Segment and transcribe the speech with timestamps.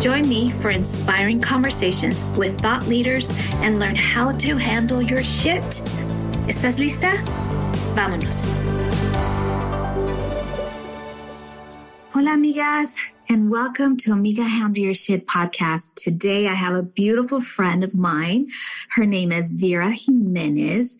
[0.00, 3.32] Join me for inspiring conversations with thought leaders
[3.62, 5.82] and learn how to handle your shit.
[6.46, 7.16] ¿Estás lista?
[7.94, 8.44] Vámonos.
[12.14, 15.96] Hola, amigas and welcome to Amiga Handle Your Shit podcast.
[15.96, 18.46] Today I have a beautiful friend of mine.
[18.92, 20.96] Her name is Vera Jimenez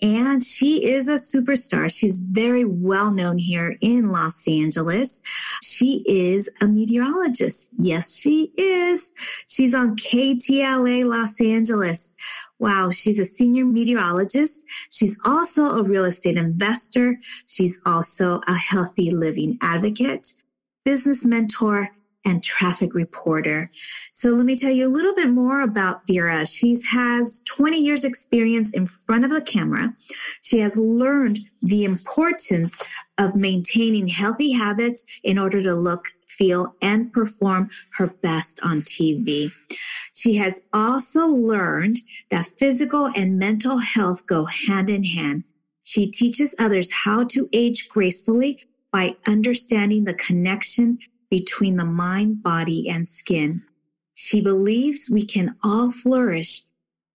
[0.00, 1.92] and she is a superstar.
[1.92, 5.22] She's very well known here in Los Angeles.
[5.60, 7.70] She is a meteorologist.
[7.78, 9.12] Yes, she is.
[9.48, 12.14] She's on KTLA Los Angeles.
[12.60, 14.64] Wow, she's a senior meteorologist.
[14.92, 17.18] She's also a real estate investor.
[17.46, 20.28] She's also a healthy living advocate
[20.84, 21.90] business mentor,
[22.24, 23.68] and traffic reporter.
[24.12, 26.46] So let me tell you a little bit more about Vera.
[26.46, 29.94] She has 20 years experience in front of the camera.
[30.42, 32.82] She has learned the importance
[33.18, 39.50] of maintaining healthy habits in order to look, feel, and perform her best on TV.
[40.14, 41.98] She has also learned
[42.30, 45.44] that physical and mental health go hand in hand.
[45.82, 48.60] She teaches others how to age gracefully
[48.92, 50.98] by understanding the connection
[51.30, 53.62] between the mind, body, and skin.
[54.14, 56.62] She believes we can all flourish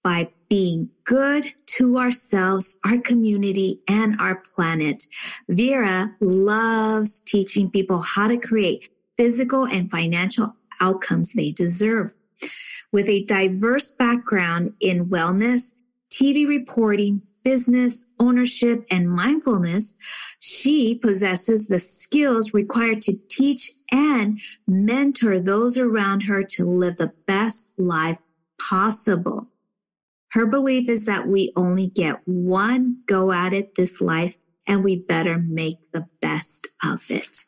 [0.03, 5.03] by being good to ourselves, our community, and our planet.
[5.47, 12.13] Vera loves teaching people how to create physical and financial outcomes they deserve.
[12.91, 15.73] With a diverse background in wellness,
[16.09, 19.95] TV reporting, business, ownership, and mindfulness,
[20.37, 24.37] she possesses the skills required to teach and
[24.67, 28.19] mentor those around her to live the best life
[28.59, 29.47] possible.
[30.31, 34.35] Her belief is that we only get one go at it this life
[34.67, 37.45] and we better make the best of it.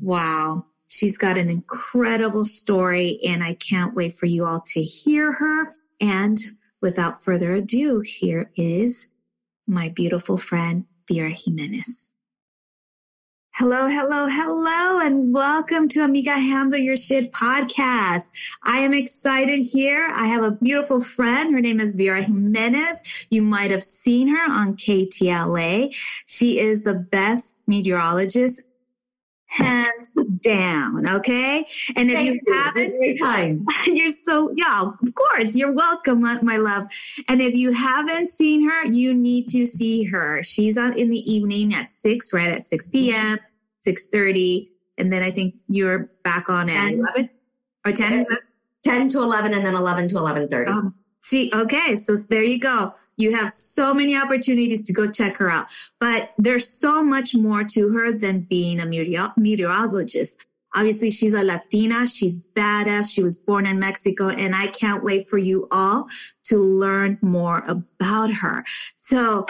[0.00, 0.64] Wow.
[0.88, 5.74] She's got an incredible story and I can't wait for you all to hear her.
[6.00, 6.38] And
[6.80, 9.08] without further ado, here is
[9.66, 12.10] my beautiful friend, Vera Jimenez.
[13.54, 18.28] Hello, hello, hello, and welcome to Amiga Handle Your Shit podcast.
[18.62, 20.12] I am excited here.
[20.14, 21.54] I have a beautiful friend.
[21.54, 23.26] Her name is Vera Jimenez.
[23.30, 25.94] You might have seen her on KTLA.
[26.26, 28.60] She is the best meteorologist
[29.46, 31.08] hands down.
[31.08, 31.66] Okay.
[31.96, 33.62] And if Thank you, haven't, kind.
[33.86, 36.84] you're so, yeah, of course, you're welcome, my love.
[37.28, 40.42] And if you haven't seen her, you need to see her.
[40.42, 43.38] She's on in the evening at six, right at 6 p.m.,
[43.86, 44.68] 6.30.
[44.98, 47.30] And then I think you're back on at 11
[47.84, 48.26] or 10?
[48.84, 50.68] 10 to 11 and then 11 to 11.30.
[50.68, 51.96] Um, see, okay.
[51.96, 52.94] So there you go.
[53.16, 55.66] You have so many opportunities to go check her out,
[56.00, 58.86] but there's so much more to her than being a
[59.36, 60.46] meteorologist.
[60.74, 62.06] Obviously, she's a Latina.
[62.06, 63.14] She's badass.
[63.14, 66.08] She was born in Mexico and I can't wait for you all
[66.44, 68.62] to learn more about her.
[68.94, 69.46] So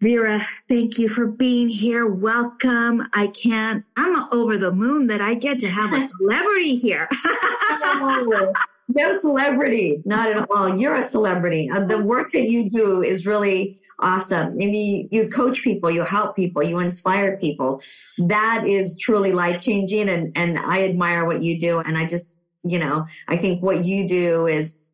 [0.00, 2.06] Vera, thank you for being here.
[2.06, 3.06] Welcome.
[3.12, 7.06] I can't, I'm over the moon that I get to have a celebrity here.
[8.94, 10.76] no celebrity, not at all.
[10.76, 11.70] You're a celebrity.
[11.70, 14.56] Uh, the work that you do is really awesome.
[14.56, 17.82] Maybe you coach people, you help people, you inspire people.
[18.18, 20.08] That is truly life changing.
[20.08, 21.80] And, and I admire what you do.
[21.80, 24.88] And I just, you know, I think what you do is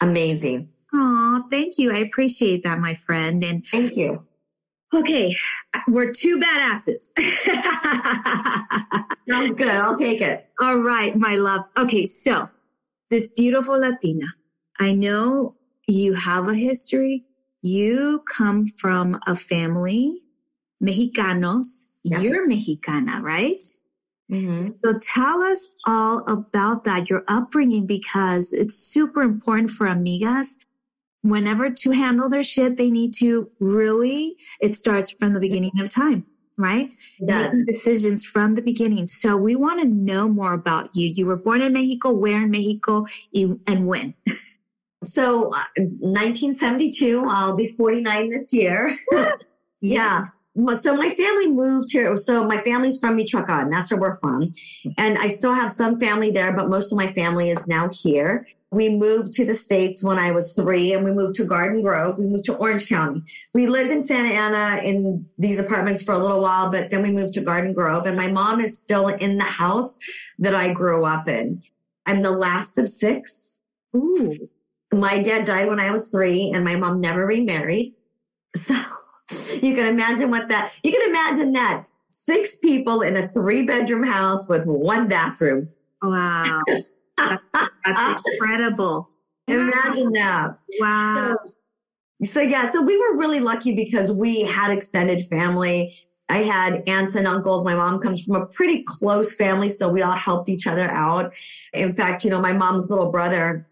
[0.00, 0.68] amazing.
[0.92, 1.92] Oh, thank you.
[1.92, 3.44] I appreciate that, my friend.
[3.44, 4.24] And thank you.
[4.92, 5.32] Okay,
[5.86, 7.16] we're two badasses.
[9.28, 9.68] Sounds good.
[9.68, 10.48] I'll take it.
[10.60, 11.72] All right, my loves.
[11.78, 12.48] Okay, so
[13.10, 14.26] this beautiful Latina,
[14.78, 17.24] I know you have a history.
[17.62, 20.22] You come from a family,
[20.82, 21.86] Mexicanos.
[22.02, 22.20] Yeah.
[22.20, 23.62] You're Mexicana, right?
[24.32, 24.70] Mm-hmm.
[24.84, 30.56] So tell us all about that, your upbringing, because it's super important for amigas.
[31.22, 35.90] Whenever to handle their shit, they need to really, it starts from the beginning of
[35.90, 36.24] time,
[36.60, 36.90] right?
[37.18, 39.06] Making decisions from the beginning.
[39.06, 41.08] So we want to know more about you.
[41.08, 44.14] You were born in Mexico, where in Mexico, and when?
[45.02, 48.98] So, uh, 1972, I'll be 49 this year.
[49.80, 50.26] Yeah.
[50.54, 52.14] Well, so my family moved here.
[52.16, 53.70] So my family's from Michoacan.
[53.70, 54.52] That's where we're from.
[54.98, 58.46] And I still have some family there, but most of my family is now here.
[58.72, 62.18] We moved to the States when I was three and we moved to Garden Grove.
[62.18, 63.22] We moved to Orange County.
[63.52, 67.10] We lived in Santa Ana in these apartments for a little while, but then we
[67.10, 69.98] moved to Garden Grove and my mom is still in the house
[70.38, 71.62] that I grew up in.
[72.06, 73.58] I'm the last of six.
[73.94, 74.48] Ooh.
[74.92, 77.94] My dad died when I was three and my mom never remarried.
[78.56, 78.74] So
[79.62, 84.02] you can imagine what that, you can imagine that six people in a three bedroom
[84.02, 85.68] house with one bathroom.
[86.02, 86.62] Wow.
[87.28, 89.10] That's, that's incredible.
[89.46, 90.58] Imagine that.
[90.78, 91.30] Wow.
[91.30, 91.52] So,
[92.22, 95.96] so yeah, so we were really lucky because we had extended family.
[96.28, 97.64] I had aunts and uncles.
[97.64, 101.34] My mom comes from a pretty close family, so we all helped each other out.
[101.72, 103.66] In fact, you know, my mom's little brother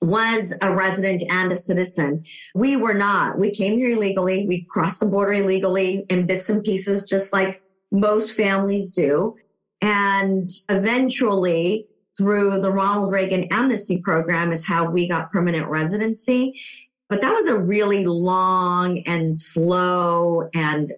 [0.00, 2.24] was a resident and a citizen.
[2.54, 3.38] We were not.
[3.38, 4.46] We came here illegally.
[4.46, 9.36] We crossed the border illegally in bits and pieces, just like most families do.
[9.80, 16.60] And eventually, through the Ronald Reagan amnesty program, is how we got permanent residency.
[17.08, 20.94] But that was a really long and slow and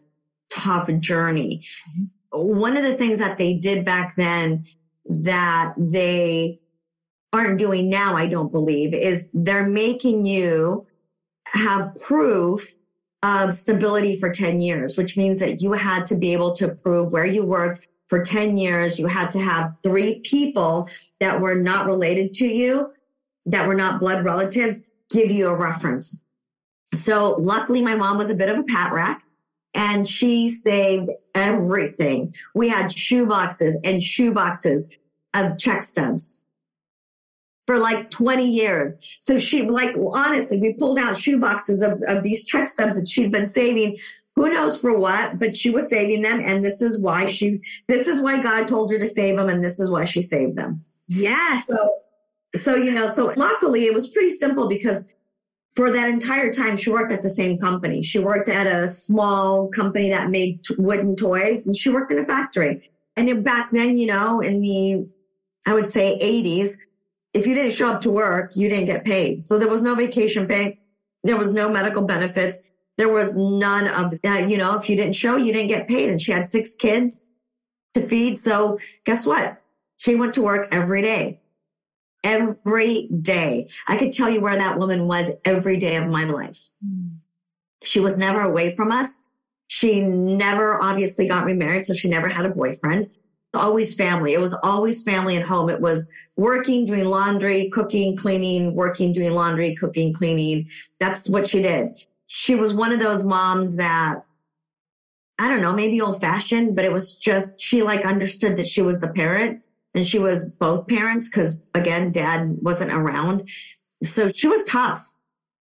[0.50, 1.64] tough journey.
[1.90, 2.58] Mm-hmm.
[2.58, 4.66] One of the things that they did back then
[5.06, 6.60] that they
[7.32, 10.86] aren't doing now, I don't believe, is they're making you
[11.46, 12.74] have proof
[13.22, 17.12] of stability for 10 years, which means that you had to be able to prove
[17.12, 18.98] where you worked for 10 years.
[18.98, 20.88] You had to have three people
[21.20, 22.92] that were not related to you,
[23.46, 26.20] that were not blood relatives, give you a reference.
[26.92, 29.22] So luckily my mom was a bit of a pat rack
[29.74, 32.34] and she saved everything.
[32.54, 34.86] We had shoe boxes and shoe boxes
[35.34, 36.42] of check stubs
[37.66, 39.16] for like 20 years.
[39.20, 43.08] So she like, honestly, we pulled out shoe boxes of, of these check stubs that
[43.08, 43.98] she'd been saving.
[44.36, 46.40] Who knows for what, but she was saving them.
[46.40, 49.48] And this is why she, this is why God told her to save them.
[49.48, 50.84] And this is why she saved them.
[51.06, 51.68] yes.
[51.68, 51.88] So,
[52.56, 55.08] so, you know, so luckily it was pretty simple because
[55.74, 58.02] for that entire time, she worked at the same company.
[58.02, 62.24] She worked at a small company that made wooden toys and she worked in a
[62.24, 62.90] factory.
[63.16, 65.08] And back then, you know, in the,
[65.66, 66.76] I would say 80s,
[67.32, 69.42] if you didn't show up to work, you didn't get paid.
[69.42, 70.80] So there was no vacation pay.
[71.24, 72.68] There was no medical benefits.
[72.96, 76.10] There was none of, uh, you know, if you didn't show, you didn't get paid.
[76.10, 77.26] And she had six kids
[77.94, 78.38] to feed.
[78.38, 79.60] So guess what?
[79.96, 81.40] She went to work every day.
[82.22, 83.68] Every day.
[83.88, 86.70] I could tell you where that woman was every day of my life.
[87.82, 89.20] She was never away from us.
[89.66, 91.86] She never obviously got remarried.
[91.86, 93.10] So she never had a boyfriend.
[93.54, 94.34] Always family.
[94.34, 95.68] It was always family and home.
[95.68, 100.68] It was working, doing laundry, cooking, cleaning, working, doing laundry, cooking, cleaning.
[100.98, 102.04] That's what she did.
[102.36, 104.24] She was one of those moms that
[105.38, 108.82] I don't know, maybe old fashioned, but it was just, she like understood that she
[108.82, 109.62] was the parent
[109.94, 113.48] and she was both parents because again, dad wasn't around.
[114.02, 115.14] So she was tough.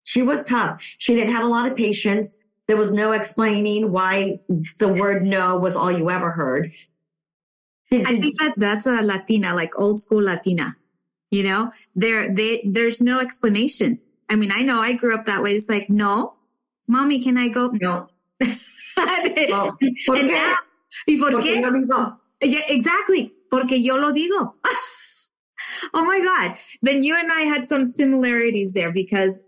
[0.04, 0.84] She was tough.
[1.00, 2.38] She didn't have a lot of patience.
[2.68, 4.40] There was no explaining why
[4.78, 6.72] the word no was all you ever heard.
[7.90, 10.76] Did- I think that that's a Latina, like old school Latina.
[11.32, 14.00] You know, there, they, there's no explanation.
[14.30, 15.52] I mean, I know I grew up that way.
[15.52, 16.36] It's like, no,
[16.92, 17.72] mommy, can I go?
[17.82, 18.08] no.
[18.98, 20.28] Well, ¿por qué?
[20.28, 20.56] now,
[21.08, 21.62] ¿y por Porque qué?
[21.62, 23.34] yo digo, Yeah, exactly.
[23.50, 24.56] Porque yo lo digo.
[25.94, 26.58] oh my God.
[26.82, 29.44] Then you and I had some similarities there because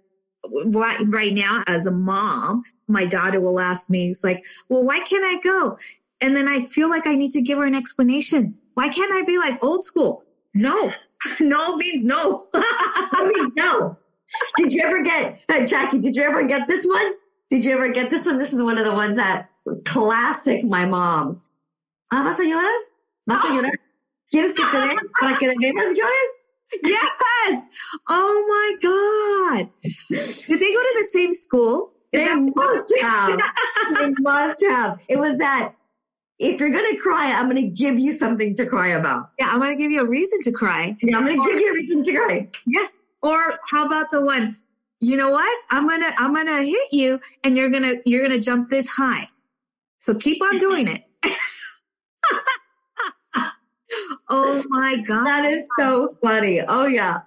[0.67, 5.25] right, now as a mom, my daughter will ask me, it's like, well, why can't
[5.25, 5.77] I go?
[6.21, 8.55] And then I feel like I need to give her an explanation.
[8.75, 10.23] Why can't I be like old school?
[10.53, 10.91] No,
[11.41, 12.47] no means no.
[12.53, 13.97] That means no.
[14.57, 17.13] Did you ever get, uh, Jackie, did you ever get this one?
[17.53, 18.39] Did you ever get this one?
[18.39, 19.47] This is one of the ones that
[19.85, 21.39] classic my mom.
[22.11, 22.75] Ah, ¿vas a llorar?
[23.27, 23.73] ¿Vas a llorar?
[24.33, 26.45] ¿Quieres que te dé para que de veras llores?
[26.83, 27.67] yes.
[28.09, 29.69] Oh my God.
[30.09, 31.91] Did they go to the same school?
[32.11, 33.39] Is They must have.
[33.99, 34.99] they must have.
[35.07, 35.75] It was that
[36.39, 39.29] if you're going to cry, I'm going to give you something to cry about.
[39.37, 40.97] Yeah, I'm going to give you a reason to cry.
[41.03, 42.49] Yeah, I'm going to give you a reason to cry.
[42.65, 42.87] Yeah.
[43.21, 44.57] Or how about the one,
[45.03, 45.59] you know what?
[45.69, 48.39] I'm going to, I'm going to hit you and you're going to, you're going to
[48.39, 49.25] jump this high.
[49.99, 50.57] So keep on mm-hmm.
[50.59, 51.03] doing it.
[54.29, 55.25] oh my God.
[55.25, 56.61] That is so funny.
[56.61, 57.21] Oh yeah.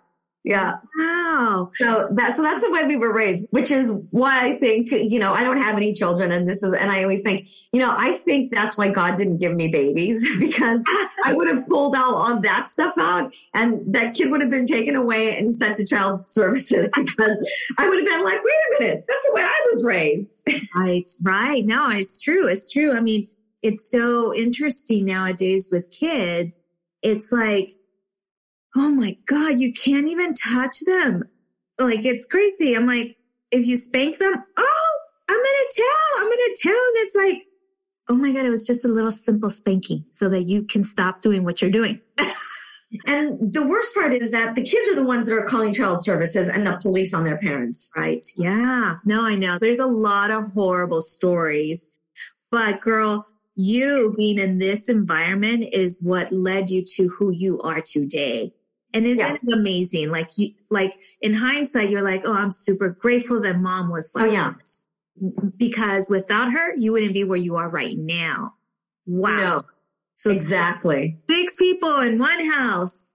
[0.46, 0.76] Yeah.
[0.96, 1.72] Wow.
[1.74, 5.18] So that so that's the way we were raised, which is why I think, you
[5.18, 7.92] know, I don't have any children and this is and I always think, you know,
[7.92, 10.84] I think that's why God didn't give me babies because
[11.24, 14.66] I would have pulled out all that stuff out and that kid would have been
[14.66, 18.84] taken away and sent to child services because I would have been like, wait a
[18.84, 20.48] minute, that's the way I was raised.
[20.76, 21.66] Right, right.
[21.66, 22.46] No, it's true.
[22.46, 22.96] It's true.
[22.96, 23.26] I mean,
[23.62, 26.62] it's so interesting nowadays with kids.
[27.02, 27.75] It's like
[28.76, 31.24] oh my God, you can't even touch them.
[31.78, 32.76] Like it's crazy.
[32.76, 33.16] I'm like,
[33.50, 36.72] if you spank them, oh, I'm going to tell, I'm going to tell.
[36.72, 37.42] And it's like,
[38.08, 41.22] oh my God, it was just a little simple spanking so that you can stop
[41.22, 42.00] doing what you're doing.
[43.06, 46.04] and the worst part is that the kids are the ones that are calling child
[46.04, 47.90] services and the police on their parents.
[47.96, 48.24] Right.
[48.36, 48.96] Yeah.
[49.04, 49.58] No, I know.
[49.58, 51.90] There's a lot of horrible stories.
[52.50, 57.80] But girl, you being in this environment is what led you to who you are
[57.80, 58.52] today.
[58.96, 59.34] And isn't yeah.
[59.34, 60.10] it amazing?
[60.10, 64.30] Like you, like in hindsight, you're like, oh, I'm super grateful that mom was like,
[64.30, 64.52] oh, yeah.
[64.54, 64.84] This.
[65.56, 68.54] because without her, you wouldn't be where you are right now.
[69.06, 69.30] Wow.
[69.30, 69.64] No,
[70.14, 73.08] so exactly six people in one house.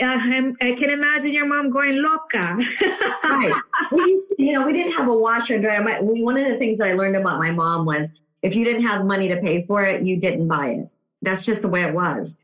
[0.00, 0.18] Uh,
[0.60, 2.38] I can imagine your mom going loca.
[3.24, 3.54] right.
[3.92, 5.82] We used to, you know, we didn't have a washer and dryer.
[5.82, 8.82] My, one of the things that I learned about my mom was if you didn't
[8.82, 10.88] have money to pay for it, you didn't buy it.
[11.20, 12.38] That's just the way it was.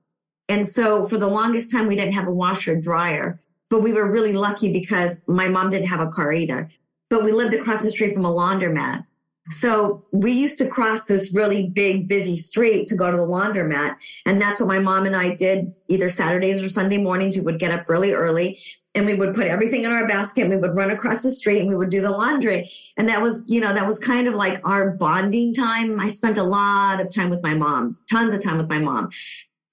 [0.48, 4.10] And so for the longest time, we didn't have a washer dryer, but we were
[4.10, 6.70] really lucky because my mom didn't have a car either.
[7.10, 9.04] But we lived across the street from a laundromat.
[9.50, 13.96] So we used to cross this really big, busy street to go to the laundromat.
[14.26, 17.36] And that's what my mom and I did either Saturdays or Sunday mornings.
[17.36, 18.60] We would get up really early
[18.94, 21.60] and we would put everything in our basket and we would run across the street
[21.60, 22.68] and we would do the laundry.
[22.96, 25.98] And that was, you know, that was kind of like our bonding time.
[25.98, 29.10] I spent a lot of time with my mom, tons of time with my mom.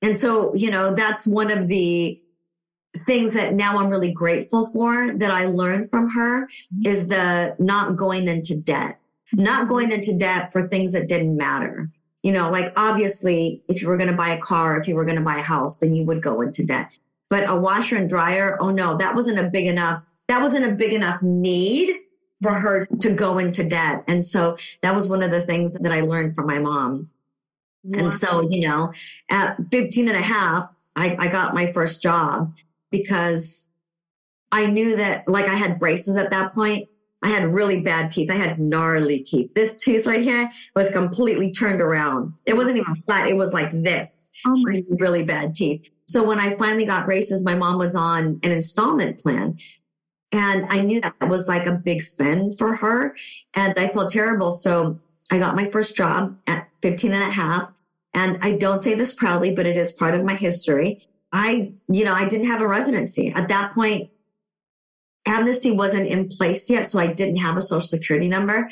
[0.06, 2.22] And so, you know, that's one of the
[3.08, 6.88] things that now I'm really grateful for that I learned from her mm-hmm.
[6.88, 9.00] is the not going into debt,
[9.34, 9.70] not mm-hmm.
[9.74, 11.90] going into debt for things that didn't matter.
[12.22, 15.06] You know, like obviously, if you were going to buy a car, if you were
[15.06, 16.96] going to buy a house, then you would go into debt.
[17.28, 20.76] But a washer and dryer, oh no, that wasn't a big enough, that wasn't a
[20.76, 21.98] big enough need
[22.44, 24.04] for her to go into debt.
[24.08, 27.10] And so that was one of the things that I learned from my mom.
[27.86, 28.00] Wow.
[28.00, 28.94] And so, you know,
[29.30, 32.54] at 15 and a half, I, I got my first job
[32.90, 33.68] because
[34.52, 36.90] I knew that like I had braces at that point.
[37.22, 38.30] I had really bad teeth.
[38.30, 39.54] I had gnarly teeth.
[39.56, 42.34] This tooth right here was completely turned around.
[42.46, 43.28] It wasn't even flat.
[43.28, 44.28] It was like this.
[44.46, 45.90] Oh my, really bad teeth.
[46.08, 49.58] So when I finally got braces, my mom was on an installment plan.
[50.32, 53.16] And I knew that was like a big spend for her.
[53.56, 54.52] And I felt terrible.
[54.52, 55.00] So
[55.32, 57.72] I got my first job at 15 and a half.
[58.16, 61.06] And I don't say this proudly, but it is part of my history.
[61.34, 64.10] I, you know, I didn't have a residency at that point.
[65.26, 66.86] Amnesty wasn't in place yet.
[66.86, 68.72] So I didn't have a social security number.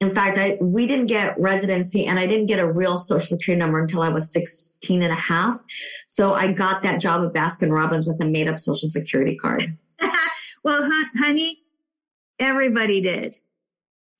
[0.00, 3.58] In fact, I, we didn't get residency and I didn't get a real social security
[3.58, 5.60] number until I was 16 and a half.
[6.06, 9.76] So I got that job at Baskin Robbins with a made up social security card.
[10.64, 11.62] well, honey,
[12.38, 13.40] everybody did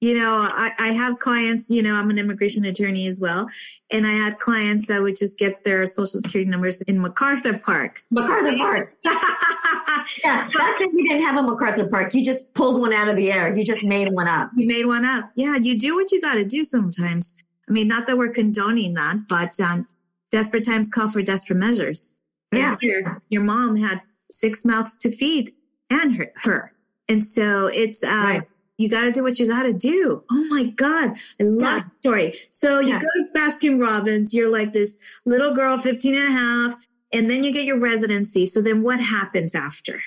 [0.00, 3.48] you know, I, I have clients, you know, I'm an immigration attorney as well.
[3.92, 8.02] And I had clients that would just get their social security numbers in MacArthur Park.
[8.10, 8.94] MacArthur Park.
[9.04, 12.14] yes, back then we didn't have a MacArthur Park.
[12.14, 13.54] You just pulled one out of the air.
[13.56, 14.50] You just made one up.
[14.56, 15.32] You made one up.
[15.34, 17.36] Yeah, you do what you got to do sometimes.
[17.68, 19.88] I mean, not that we're condoning that, but um,
[20.30, 22.18] desperate times call for desperate measures.
[22.52, 22.76] Yeah.
[22.80, 24.00] Your, your mom had
[24.30, 25.54] six mouths to feed
[25.90, 26.32] and her.
[26.36, 26.72] her.
[27.08, 28.42] And so it's, uh, right
[28.78, 30.24] you got to do what you got to do.
[30.30, 31.16] Oh my God.
[31.40, 32.00] I love yeah.
[32.00, 32.34] story.
[32.48, 33.00] So you yeah.
[33.00, 37.42] go to Baskin Robbins, you're like this little girl, 15 and a half, and then
[37.42, 38.46] you get your residency.
[38.46, 40.00] So then what happens after?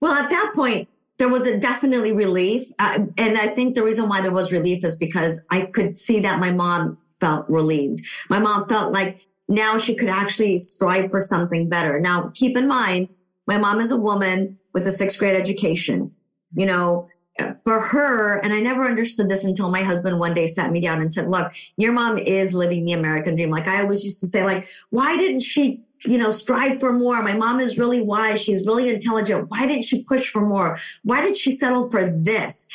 [0.00, 0.88] Well, at that point,
[1.18, 2.68] there was a definitely relief.
[2.78, 6.20] Uh, and I think the reason why there was relief is because I could see
[6.20, 8.00] that my mom felt relieved.
[8.30, 12.00] My mom felt like now she could actually strive for something better.
[12.00, 13.10] Now, keep in mind,
[13.46, 16.12] my mom is a woman with a sixth grade education
[16.54, 20.46] you know, uh, for her, and I never understood this until my husband one day
[20.46, 23.50] sat me down and said, look, your mom is living the American dream.
[23.50, 27.22] Like I always used to say, like, why didn't she, you know, strive for more?
[27.22, 28.42] My mom is really wise.
[28.42, 29.50] She's really intelligent.
[29.50, 30.78] Why didn't she push for more?
[31.04, 32.68] Why did she settle for this?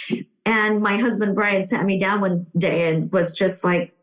[0.46, 3.94] And my husband, Brian, sat me down one day and was just like,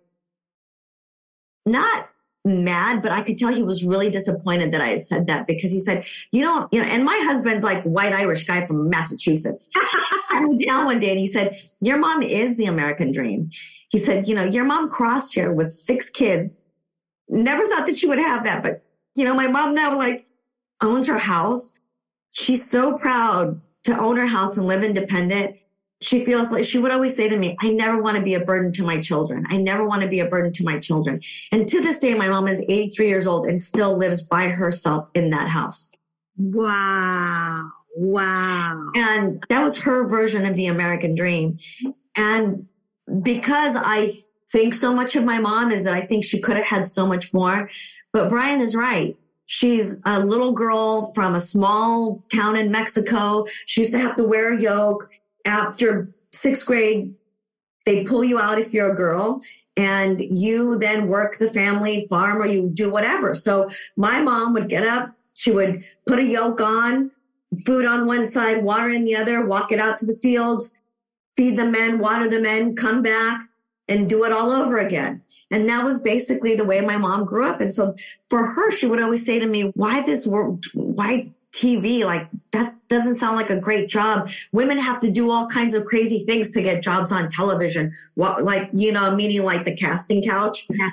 [1.66, 2.10] not
[2.44, 5.70] mad, but I could tell he was really disappointed that I had said that because
[5.70, 9.70] he said, you know, you know, and my husband's like white Irish guy from Massachusetts.
[9.76, 13.50] I was down one day and he said, your mom is the American dream.
[13.88, 16.62] He said, you know, your mom crossed here with six kids.
[17.28, 18.84] Never thought that she would have that, but
[19.14, 20.26] you know, my mom now like
[20.82, 21.72] owns her house.
[22.32, 25.56] She's so proud to own her house and live independent
[26.04, 28.44] she feels like she would always say to me, I never want to be a
[28.44, 29.46] burden to my children.
[29.48, 31.20] I never want to be a burden to my children.
[31.50, 35.08] And to this day, my mom is 83 years old and still lives by herself
[35.14, 35.92] in that house.
[36.36, 37.70] Wow.
[37.96, 38.90] Wow.
[38.94, 41.58] And that was her version of the American dream.
[42.16, 42.68] And
[43.22, 44.12] because I
[44.52, 47.06] think so much of my mom is that I think she could have had so
[47.06, 47.70] much more.
[48.12, 49.16] But Brian is right.
[49.46, 53.46] She's a little girl from a small town in Mexico.
[53.66, 55.08] She used to have to wear a yoke
[55.44, 57.14] after sixth grade,
[57.86, 59.40] they pull you out if you're a girl
[59.76, 63.34] and you then work the family farm or you do whatever.
[63.34, 67.10] So my mom would get up, she would put a yoke on,
[67.66, 70.76] food on one side, water in the other, walk it out to the fields,
[71.36, 73.48] feed the men, water the men, come back
[73.88, 75.22] and do it all over again.
[75.50, 77.60] And that was basically the way my mom grew up.
[77.60, 77.94] And so
[78.28, 82.04] for her, she would always say to me, why this world, why TV.
[82.04, 84.30] Like that doesn't sound like a great job.
[84.52, 87.94] Women have to do all kinds of crazy things to get jobs on television.
[88.14, 90.66] What, like, you know, meaning like the casting couch.
[90.68, 90.90] Yeah.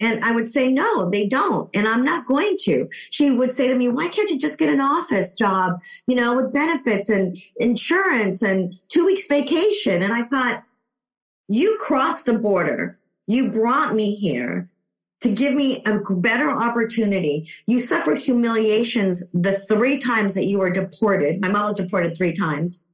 [0.00, 1.70] And I would say, no, they don't.
[1.74, 2.88] And I'm not going to.
[3.10, 6.34] She would say to me, why can't you just get an office job, you know,
[6.34, 10.02] with benefits and insurance and two weeks vacation?
[10.02, 10.64] And I thought,
[11.48, 12.98] you crossed the border.
[13.28, 14.68] You brought me here
[15.22, 17.48] to give me a better opportunity.
[17.66, 21.40] You suffered humiliations the three times that you were deported.
[21.40, 22.84] My mom was deported three times.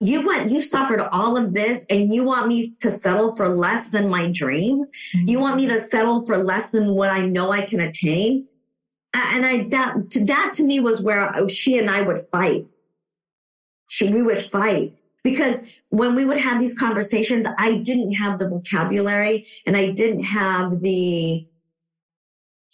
[0.00, 3.90] You went, you suffered all of this and you want me to settle for less
[3.90, 4.84] than my dream?
[5.12, 8.46] You want me to settle for less than what I know I can attain?
[9.14, 12.66] And I, that, to, that to me was where oh, she and I would fight.
[13.88, 18.48] She, we would fight because when we would have these conversations, I didn't have the
[18.48, 21.46] vocabulary and I didn't have the,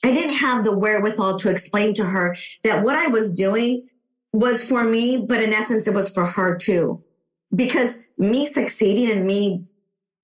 [0.03, 3.89] I didn't have the wherewithal to explain to her that what I was doing
[4.33, 7.05] was for me, but in essence, it was for her too.
[7.55, 9.67] Because me succeeding and me,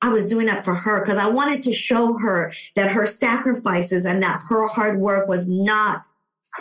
[0.00, 4.06] I was doing that for her because I wanted to show her that her sacrifices
[4.06, 6.04] and that her hard work was not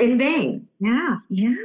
[0.01, 0.67] in vain.
[0.79, 1.17] Yeah.
[1.29, 1.55] Yeah.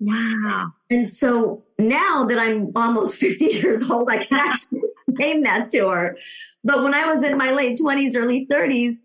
[0.00, 0.72] Wow.
[0.90, 5.88] And so now that I'm almost 50 years old, I can actually explain that to
[5.88, 6.16] her.
[6.64, 9.04] But when I was in my late 20s, early 30s,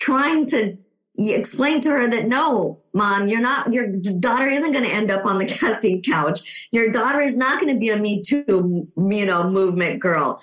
[0.00, 0.76] trying to
[1.16, 5.24] explain to her that no, mom, you're not, your daughter isn't going to end up
[5.24, 6.68] on the casting couch.
[6.72, 10.42] Your daughter is not going to be a Me Too, you know, movement girl.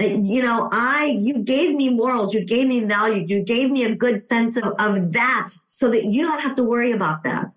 [0.00, 3.94] You know, I, you gave me morals, you gave me value, you gave me a
[3.94, 7.52] good sense of, of that so that you don't have to worry about that.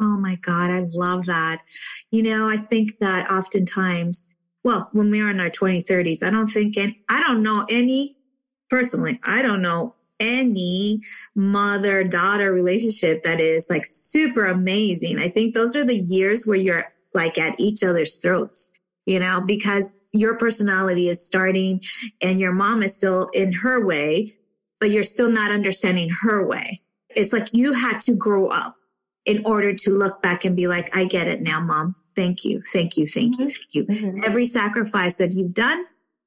[0.00, 1.62] Oh my God, I love that.
[2.10, 4.30] You know, I think that oftentimes,
[4.64, 7.66] well, when we are in our 20s, 30s, I don't think, and I don't know
[7.70, 8.16] any,
[8.70, 11.00] personally, I don't know any
[11.34, 15.18] mother daughter relationship that is like super amazing.
[15.18, 18.72] I think those are the years where you're like at each other's throats,
[19.06, 21.82] you know, because your personality is starting
[22.22, 24.30] and your mom is still in her way,
[24.78, 26.80] but you're still not understanding her way.
[27.10, 28.76] It's like you had to grow up
[29.24, 31.94] in order to look back and be like, I get it now, mom.
[32.16, 32.62] Thank you.
[32.62, 33.06] Thank you.
[33.06, 33.48] Thank you.
[33.48, 33.84] Thank you.
[33.86, 34.24] Mm-hmm.
[34.24, 35.84] Every sacrifice that you've done,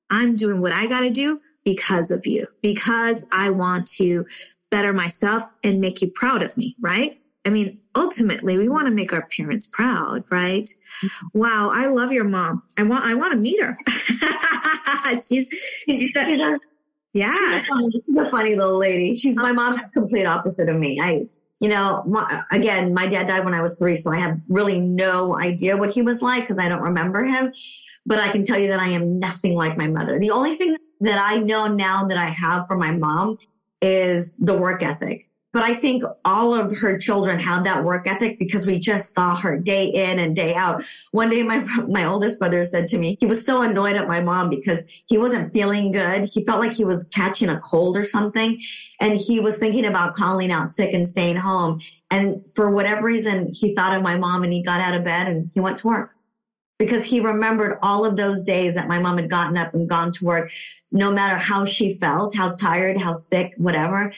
[0.09, 4.25] I'm doing what I got to do because of you, because I want to
[4.69, 6.75] better myself and make you proud of me.
[6.79, 7.19] Right.
[7.45, 10.63] I mean, ultimately we want to make our parents proud, right?
[10.63, 11.39] Mm-hmm.
[11.39, 11.71] Wow.
[11.73, 12.63] I love your mom.
[12.77, 13.75] I want, I want to meet her.
[15.27, 15.49] she's,
[15.85, 16.59] she's a,
[17.13, 17.61] yeah.
[17.61, 19.13] She's a funny little lady.
[19.13, 20.99] She's my mom's complete opposite of me.
[20.99, 21.27] I,
[21.63, 24.81] you know, my, again, my dad died when I was three, so I have really
[24.81, 27.53] no idea what he was like because I don't remember him.
[28.05, 30.19] But I can tell you that I am nothing like my mother.
[30.19, 33.37] The only thing that I know now that I have from my mom
[33.81, 35.29] is the work ethic.
[35.53, 39.35] But I think all of her children had that work ethic because we just saw
[39.35, 40.81] her day in and day out.
[41.11, 44.19] One day, my, my oldest brother said to me, he was so annoyed at my
[44.19, 46.27] mom because he wasn't feeling good.
[46.33, 48.59] He felt like he was catching a cold or something.
[48.99, 51.81] And he was thinking about calling out sick and staying home.
[52.09, 55.27] And for whatever reason, he thought of my mom and he got out of bed
[55.27, 56.15] and he went to work
[56.79, 60.11] because he remembered all of those days that my mom had gotten up and gone
[60.13, 60.51] to work,
[60.91, 64.11] no matter how she felt, how tired, how sick, whatever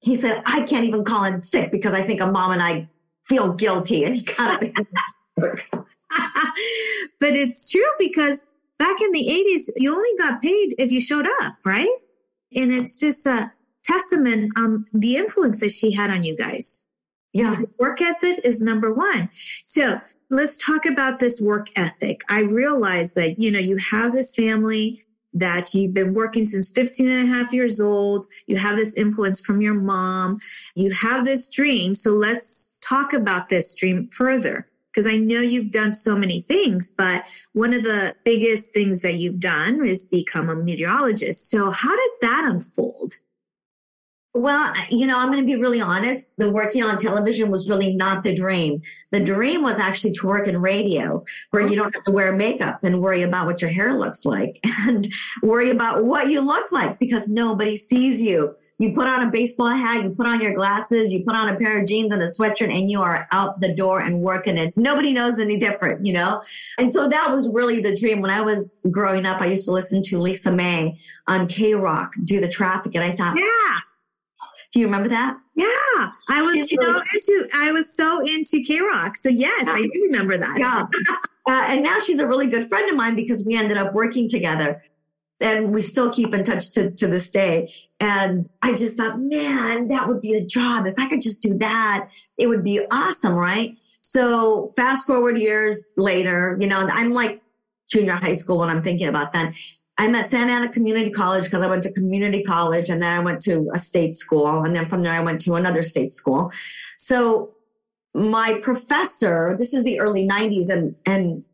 [0.00, 2.88] he said, I can't even call in sick because I think a mom and I
[3.24, 4.04] feel guilty.
[4.04, 4.74] And he got it.
[5.36, 5.84] but
[7.20, 11.54] it's true because back in the 80s, you only got paid if you showed up,
[11.64, 11.88] right?
[12.56, 13.52] And it's just a
[13.84, 16.82] testament on the influence that she had on you guys.
[17.32, 17.60] Yeah.
[17.78, 19.30] Work ethic is number one.
[19.64, 22.22] So let's talk about this work ethic.
[22.28, 27.08] I realize that, you know, you have this family that you've been working since 15
[27.08, 28.26] and a half years old.
[28.46, 30.40] You have this influence from your mom.
[30.74, 31.94] You have this dream.
[31.94, 34.66] So let's talk about this dream further.
[34.90, 39.14] Because I know you've done so many things, but one of the biggest things that
[39.14, 41.48] you've done is become a meteorologist.
[41.48, 43.12] So how did that unfold?
[44.32, 46.30] Well, you know, I'm going to be really honest.
[46.38, 48.80] The working on television was really not the dream.
[49.10, 52.84] The dream was actually to work in radio where you don't have to wear makeup
[52.84, 55.08] and worry about what your hair looks like and
[55.42, 58.54] worry about what you look like because nobody sees you.
[58.78, 61.56] You put on a baseball hat, you put on your glasses, you put on a
[61.56, 64.72] pair of jeans and a sweatshirt and you are out the door and working and
[64.76, 66.40] nobody knows any different, you know?
[66.78, 68.20] And so that was really the dream.
[68.20, 72.40] When I was growing up, I used to listen to Lisa May on KROQ do
[72.40, 73.80] the traffic and I thought, yeah
[74.72, 75.36] do you remember that?
[75.56, 75.66] Yeah,
[76.28, 79.16] I was so into I was so into KROQ.
[79.16, 80.56] So yes, I do remember that.
[80.58, 80.86] Yeah,
[81.46, 84.28] uh, and now she's a really good friend of mine because we ended up working
[84.28, 84.82] together,
[85.40, 87.72] and we still keep in touch to to this day.
[87.98, 91.58] And I just thought, man, that would be a job if I could just do
[91.58, 92.08] that.
[92.38, 93.76] It would be awesome, right?
[94.02, 97.42] So fast forward years later, you know, I'm like
[97.88, 99.52] junior high school when I'm thinking about that.
[100.00, 103.20] I'm at Santa Ana Community College because I went to community college and then I
[103.20, 104.64] went to a state school.
[104.64, 106.50] And then from there, I went to another state school.
[106.96, 107.50] So
[108.14, 111.44] my professor, this is the early 90s, and, and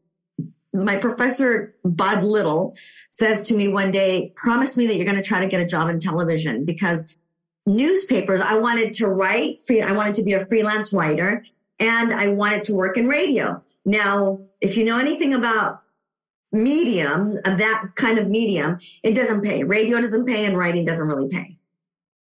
[0.73, 2.73] my professor, Bud Little,
[3.11, 5.67] says to me one day, promise me that you're going to try to get a
[5.67, 7.17] job in television because
[7.67, 11.45] newspapers, I wanted to write free, I wanted to be a freelance writer
[11.81, 13.65] and I wanted to work in radio.
[13.85, 15.83] Now, if you know anything about
[16.57, 19.63] medium of that kind of medium, it doesn't pay.
[19.65, 21.59] Radio doesn't pay and writing doesn't really pay.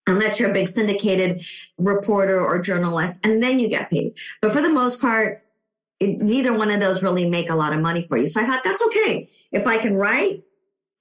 [0.06, 1.44] Unless you're a big syndicated
[1.78, 4.14] reporter or journalist, and then you get paid.
[4.40, 5.44] But for the most part,
[6.00, 8.26] it, neither one of those really make a lot of money for you.
[8.26, 9.28] So I thought that's okay.
[9.52, 10.42] If I can write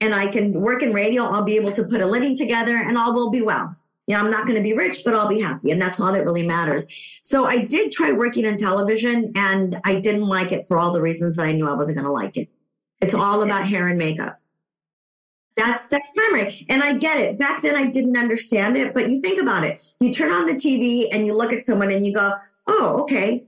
[0.02, 2.98] and I can work in radio, I'll be able to put a living together and
[2.98, 3.76] all will be well.
[4.08, 5.72] You know, I'm not going to be rich, but I'll be happy.
[5.72, 7.20] And that's all that really matters.
[7.22, 11.02] So I did try working in television and I didn't like it for all the
[11.02, 12.50] reasons that I knew I wasn't going to like it.
[13.02, 14.40] It's all about hair and makeup.
[15.56, 16.66] That's that's primary.
[16.70, 17.38] And I get it.
[17.38, 19.84] Back then I didn't understand it, but you think about it.
[20.00, 22.34] You turn on the TV and you look at someone and you go,
[22.66, 23.46] "Oh, okay.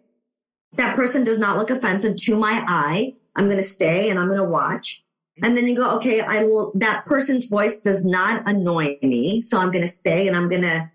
[0.74, 3.16] That person does not look offensive to my eye.
[3.36, 5.04] I'm going to stay and I'm going to watch."
[5.42, 9.58] And then you go, "Okay, I will, that person's voice does not annoy me, so
[9.58, 10.92] I'm going to stay and I'm going to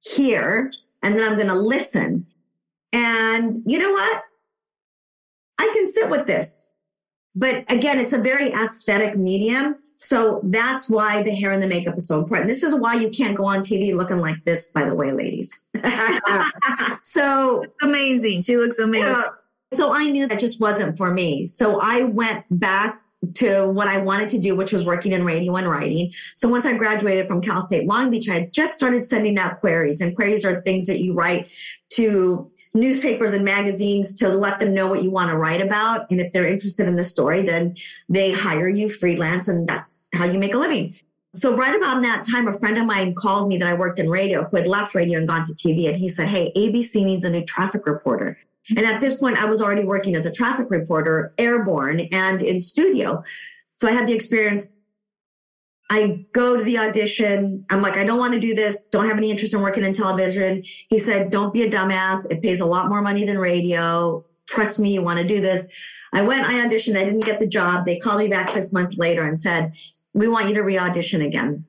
[0.00, 0.70] hear
[1.02, 2.26] and then I'm going to listen."
[2.92, 4.22] And you know what?
[5.58, 6.67] I can sit with this.
[7.38, 9.76] But again, it's a very aesthetic medium.
[9.96, 12.48] So that's why the hair and the makeup is so important.
[12.48, 15.52] This is why you can't go on TV looking like this, by the way, ladies.
[17.02, 18.42] so amazing.
[18.42, 19.08] She looks amazing.
[19.08, 19.28] Uh,
[19.72, 21.46] so I knew that just wasn't for me.
[21.46, 23.00] So I went back
[23.34, 26.12] to what I wanted to do, which was working in radio and writing.
[26.34, 29.60] So once I graduated from Cal State Long Beach, I had just started sending out
[29.60, 31.52] queries and queries are things that you write
[31.90, 36.10] to newspapers and magazines to let them know what you want to write about.
[36.10, 37.76] And if they're interested in the story, then
[38.08, 40.94] they hire you freelance and that's how you make a living.
[41.34, 44.08] So right about that time, a friend of mine called me that I worked in
[44.08, 45.88] radio who had left radio and gone to TV.
[45.88, 48.38] And he said, Hey, ABC needs a new traffic reporter.
[48.76, 52.60] And at this point, I was already working as a traffic reporter, airborne and in
[52.60, 53.22] studio.
[53.76, 54.72] So I had the experience.
[55.90, 57.64] I go to the audition.
[57.70, 58.84] I'm like, I don't want to do this.
[58.90, 60.62] Don't have any interest in working in television.
[60.64, 62.30] He said, don't be a dumbass.
[62.30, 64.24] It pays a lot more money than radio.
[64.46, 65.68] Trust me, you want to do this.
[66.12, 66.96] I went, I auditioned.
[66.96, 67.86] I didn't get the job.
[67.86, 69.72] They called me back six months later and said,
[70.12, 71.64] we want you to re-audition again.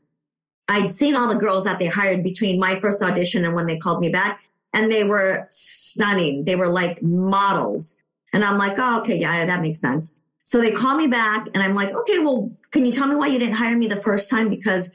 [0.68, 3.78] I'd seen all the girls that they hired between my first audition and when they
[3.78, 4.42] called me back
[4.74, 6.46] and they were stunning.
[6.46, 7.98] They were like models.
[8.34, 10.19] And I'm like, oh, okay, yeah, that makes sense.
[10.50, 13.28] So they call me back and I'm like, okay, well, can you tell me why
[13.28, 14.50] you didn't hire me the first time?
[14.50, 14.92] Because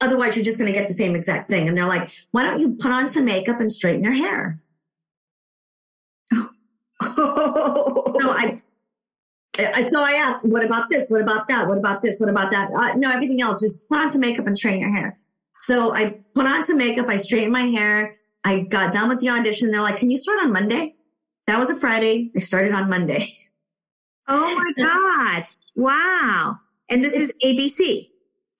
[0.00, 1.68] otherwise you're just going to get the same exact thing.
[1.68, 4.60] And they're like, why don't you put on some makeup and straighten your hair?
[6.30, 8.60] no, I,
[9.80, 11.10] so I asked, what about this?
[11.10, 11.66] What about that?
[11.66, 12.20] What about this?
[12.20, 12.70] What about that?
[12.72, 13.60] Uh, no, everything else.
[13.60, 15.18] Just put on some makeup and straighten your hair.
[15.56, 17.06] So I put on some makeup.
[17.08, 18.14] I straightened my hair.
[18.44, 19.72] I got done with the audition.
[19.72, 20.94] They're like, can you start on Monday?
[21.48, 22.30] That was a Friday.
[22.36, 23.26] I started on Monday.
[24.28, 25.46] Oh my God.
[25.74, 26.58] Wow.
[26.90, 28.10] And this is ABC.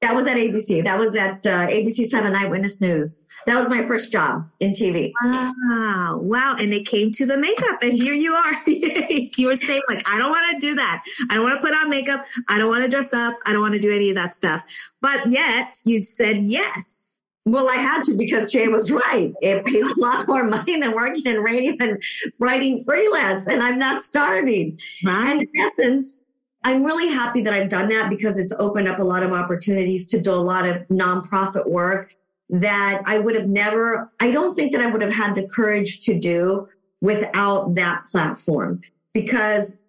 [0.00, 0.84] That was at ABC.
[0.84, 3.24] That was at uh, ABC 7 Eyewitness News.
[3.46, 5.12] That was my first job in TV.
[5.24, 6.20] Wow.
[6.22, 6.56] Wow.
[6.60, 8.52] And it came to the makeup and here you are.
[8.66, 11.02] you were saying like, I don't want to do that.
[11.30, 12.24] I don't want to put on makeup.
[12.48, 13.38] I don't want to dress up.
[13.46, 14.92] I don't want to do any of that stuff.
[15.00, 17.07] But yet you said yes.
[17.50, 19.32] Well, I had to because Jay was right.
[19.40, 22.02] It pays a lot more money than working in radio and
[22.38, 24.78] writing freelance, and I'm not starving.
[25.04, 25.30] Right.
[25.30, 26.18] And in essence,
[26.64, 30.06] I'm really happy that I've done that because it's opened up a lot of opportunities
[30.08, 32.14] to do a lot of nonprofit work
[32.50, 36.00] that I would have never, I don't think that I would have had the courage
[36.06, 36.68] to do
[37.00, 38.80] without that platform
[39.12, 39.80] because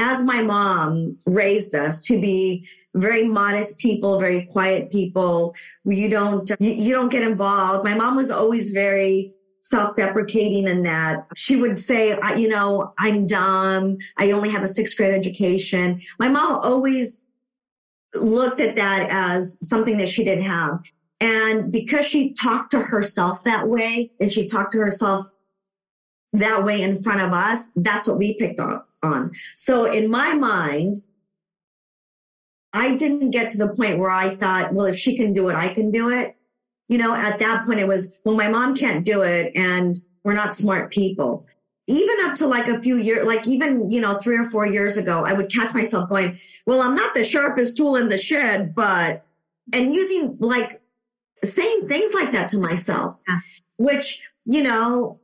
[0.00, 6.50] as my mom raised us to be very modest people, very quiet people, you don't,
[6.58, 7.84] you, you don't get involved.
[7.84, 13.98] My mom was always very self-deprecating in that she would say, you know, I'm dumb.
[14.16, 16.00] I only have a sixth grade education.
[16.18, 17.22] My mom always
[18.14, 20.80] looked at that as something that she didn't have.
[21.20, 25.26] And because she talked to herself that way and she talked to herself
[26.32, 28.60] that way in front of us, that's what we picked
[29.02, 29.32] on.
[29.56, 31.02] So in my mind,
[32.72, 35.56] I didn't get to the point where I thought, well, if she can do it,
[35.56, 36.36] I can do it.
[36.88, 40.34] You know, at that point, it was, well, my mom can't do it and we're
[40.34, 41.46] not smart people.
[41.86, 44.96] Even up to like a few years, like even, you know, three or four years
[44.96, 48.74] ago, I would catch myself going, well, I'm not the sharpest tool in the shed,
[48.74, 49.24] but,
[49.72, 50.80] and using like
[51.42, 53.38] saying things like that to myself, yeah.
[53.78, 55.19] which, you know,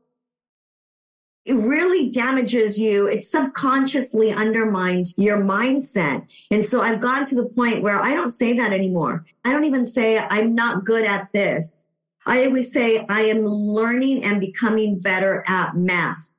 [1.46, 3.06] it really damages you.
[3.06, 6.26] It subconsciously undermines your mindset.
[6.50, 9.24] And so I've gotten to the point where I don't say that anymore.
[9.44, 11.86] I don't even say I'm not good at this.
[12.26, 16.32] I always say I am learning and becoming better at math.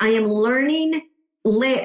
[0.00, 1.02] I am learning.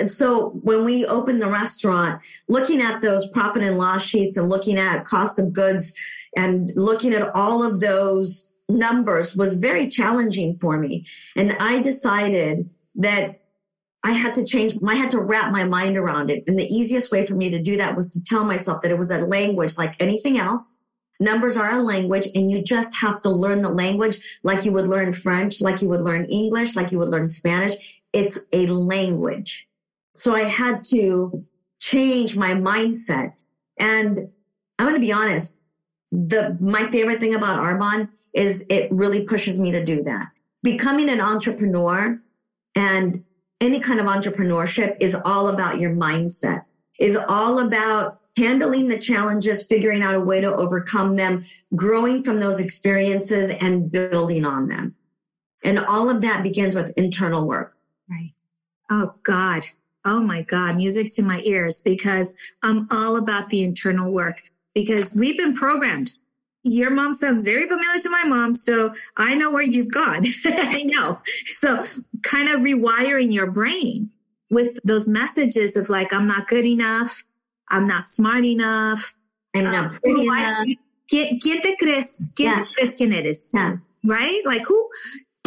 [0.08, 4.80] So when we opened the restaurant, looking at those profit and loss sheets and looking
[4.80, 5.94] at cost of goods
[6.36, 11.06] and looking at all of those numbers was very challenging for me.
[11.36, 13.42] And I decided that
[14.04, 16.44] I had to change, I had to wrap my mind around it.
[16.48, 18.98] And the easiest way for me to do that was to tell myself that it
[18.98, 20.78] was a language like anything else.
[21.20, 24.88] Numbers are a language and you just have to learn the language like you would
[24.88, 28.02] learn French, like you would learn English, like you would learn Spanish.
[28.14, 29.68] It's a language.
[30.16, 31.46] So I had to
[31.80, 33.34] change my mindset.
[33.78, 34.30] And
[34.78, 35.60] I'm going to be honest
[36.12, 40.30] the my favorite thing about Arbonne is it really pushes me to do that.
[40.64, 42.22] Becoming an entrepreneur
[42.76, 43.24] and
[43.62, 46.66] any kind of entrepreneurship is all about your mindset,
[47.00, 52.40] is all about handling the challenges, figuring out a way to overcome them, growing from
[52.40, 54.96] those experiences and building on them.
[55.64, 57.76] And all of that begins with internal work.
[58.10, 58.32] Right.
[58.90, 59.64] Oh God.
[60.06, 60.78] Oh my God.
[60.78, 64.42] Music to my ears because I'm all about the internal work
[64.74, 66.16] because we've been programmed.
[66.70, 70.24] Your mom sounds very familiar to my mom, so I know where you've gone.
[70.46, 71.20] I know.
[71.46, 71.80] So
[72.22, 74.12] kind of rewiring your brain
[74.52, 77.24] with those messages of like, I'm not good enough.
[77.70, 79.16] I'm not smart enough.
[79.56, 80.68] I'm not um, pretty enough.
[81.12, 82.32] ¿Quién, ¿Quién te crees?
[82.36, 82.66] ¿Quién yeah.
[82.66, 83.50] te crees quién eres?
[83.54, 83.78] Yeah.
[84.04, 84.42] Right?
[84.46, 84.90] Like who?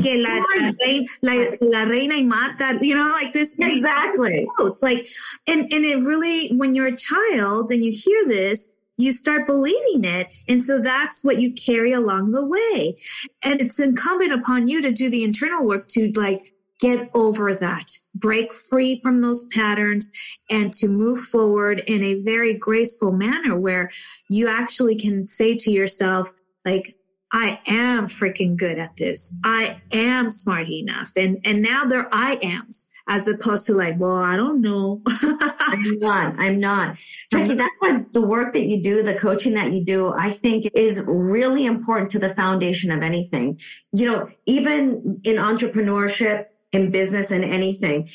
[0.03, 3.57] que la, la, reina, la, la, reina y mata, you know, like this.
[3.61, 4.49] Exactly.
[4.59, 5.07] It's like,
[5.47, 8.71] and, and it really, when you're a child and you hear this,
[9.03, 10.33] you start believing it.
[10.49, 12.97] And so that's what you carry along the way.
[13.45, 17.87] And it's incumbent upon you to do the internal work to like get over that,
[18.15, 20.13] break free from those patterns
[20.51, 23.91] and to move forward in a very graceful manner where
[24.29, 26.33] you actually can say to yourself,
[26.65, 26.97] like,
[27.33, 29.35] I am freaking good at this.
[29.43, 31.13] I am smart enough.
[31.17, 35.03] And, and now they're I ams as opposed to like, well, I don't know.
[35.07, 36.35] I'm not.
[36.39, 36.97] I'm not.
[37.31, 40.71] Jackie, that's why the work that you do, the coaching that you do, I think
[40.75, 43.61] is really important to the foundation of anything.
[43.93, 48.09] You know, even in entrepreneurship, in business and anything,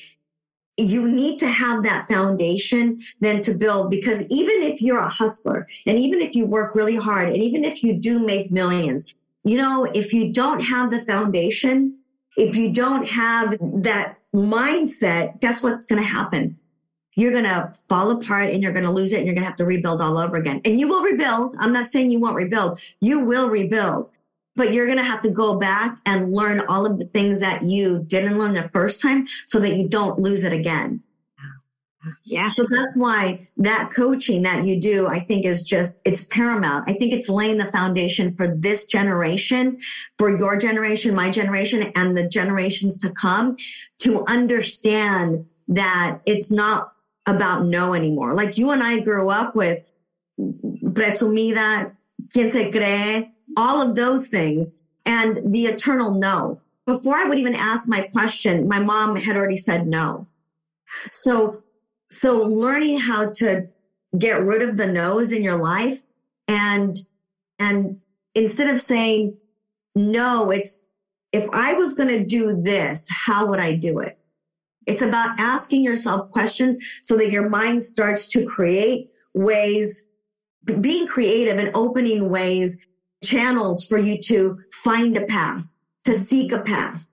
[0.77, 5.67] you need to have that foundation then to build because even if you're a hustler
[5.85, 9.57] and even if you work really hard and even if you do make millions, you
[9.57, 11.99] know, if you don't have the foundation,
[12.35, 16.57] if you don't have that mindset, guess what's going to happen?
[17.15, 19.49] You're going to fall apart and you're going to lose it and you're going to
[19.49, 20.61] have to rebuild all over again.
[20.63, 21.55] And you will rebuild.
[21.59, 22.79] I'm not saying you won't rebuild.
[23.01, 24.11] You will rebuild,
[24.55, 27.63] but you're going to have to go back and learn all of the things that
[27.63, 31.01] you didn't learn the first time so that you don't lose it again.
[32.23, 32.47] Yeah.
[32.49, 36.89] So that's why that coaching that you do, I think is just, it's paramount.
[36.89, 39.79] I think it's laying the foundation for this generation,
[40.17, 43.57] for your generation, my generation, and the generations to come
[43.99, 46.93] to understand that it's not
[47.25, 48.33] about no anymore.
[48.33, 49.83] Like you and I grew up with
[50.39, 51.95] presumida,
[52.31, 56.61] quien se cree, all of those things, and the eternal no.
[56.85, 60.27] Before I would even ask my question, my mom had already said no.
[61.11, 61.63] So,
[62.09, 63.67] so learning how to
[64.17, 66.01] get rid of the no's in your life
[66.47, 66.95] and,
[67.59, 67.99] and
[68.35, 69.37] instead of saying
[69.95, 70.85] no, it's
[71.33, 74.17] if I was going to do this, how would I do it?
[74.85, 80.05] It's about asking yourself questions so that your mind starts to create ways,
[80.79, 82.83] being creative and opening ways,
[83.23, 85.69] channels for you to find a path,
[86.05, 87.05] to seek a path.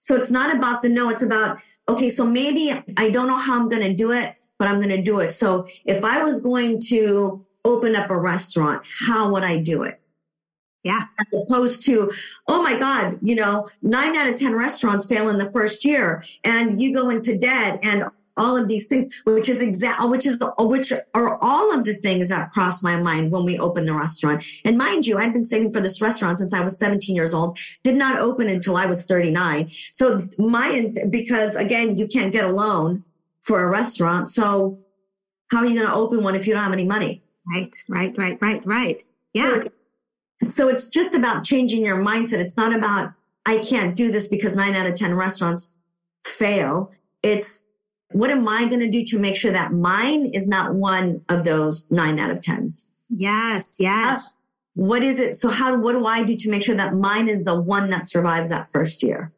[0.00, 1.10] So it's not about the no.
[1.10, 4.68] It's about, okay, so maybe I don't know how I'm going to do it, but
[4.68, 5.28] I'm going to do it.
[5.28, 10.00] So if I was going to open up a restaurant, how would I do it?
[10.82, 11.00] Yeah.
[11.18, 12.12] As opposed to,
[12.46, 16.22] oh my God, you know, nine out of 10 restaurants fail in the first year
[16.44, 18.04] and you go into debt and
[18.36, 22.28] all of these things, which is exact, which is, which are all of the things
[22.28, 24.44] that crossed my mind when we opened the restaurant.
[24.64, 27.58] And mind you, I'd been saving for this restaurant since I was 17 years old,
[27.82, 29.70] did not open until I was 39.
[29.90, 33.04] So my, because again, you can't get a loan
[33.42, 34.30] for a restaurant.
[34.30, 34.78] So
[35.50, 37.22] how are you going to open one if you don't have any money?
[37.54, 39.02] Right, right, right, right, right.
[39.34, 39.64] Yeah.
[39.64, 39.70] So
[40.48, 42.38] so it's just about changing your mindset.
[42.38, 43.12] It's not about,
[43.46, 45.74] I can't do this because nine out of 10 restaurants
[46.26, 46.92] fail.
[47.22, 47.63] It's
[48.14, 51.42] what am I going to do to make sure that mine is not one of
[51.42, 52.88] those nine out of 10s?
[53.10, 54.24] Yes, yes.
[54.74, 55.34] what is it?
[55.34, 58.06] So how, what do I do to make sure that mine is the one that
[58.06, 59.32] survives that first year?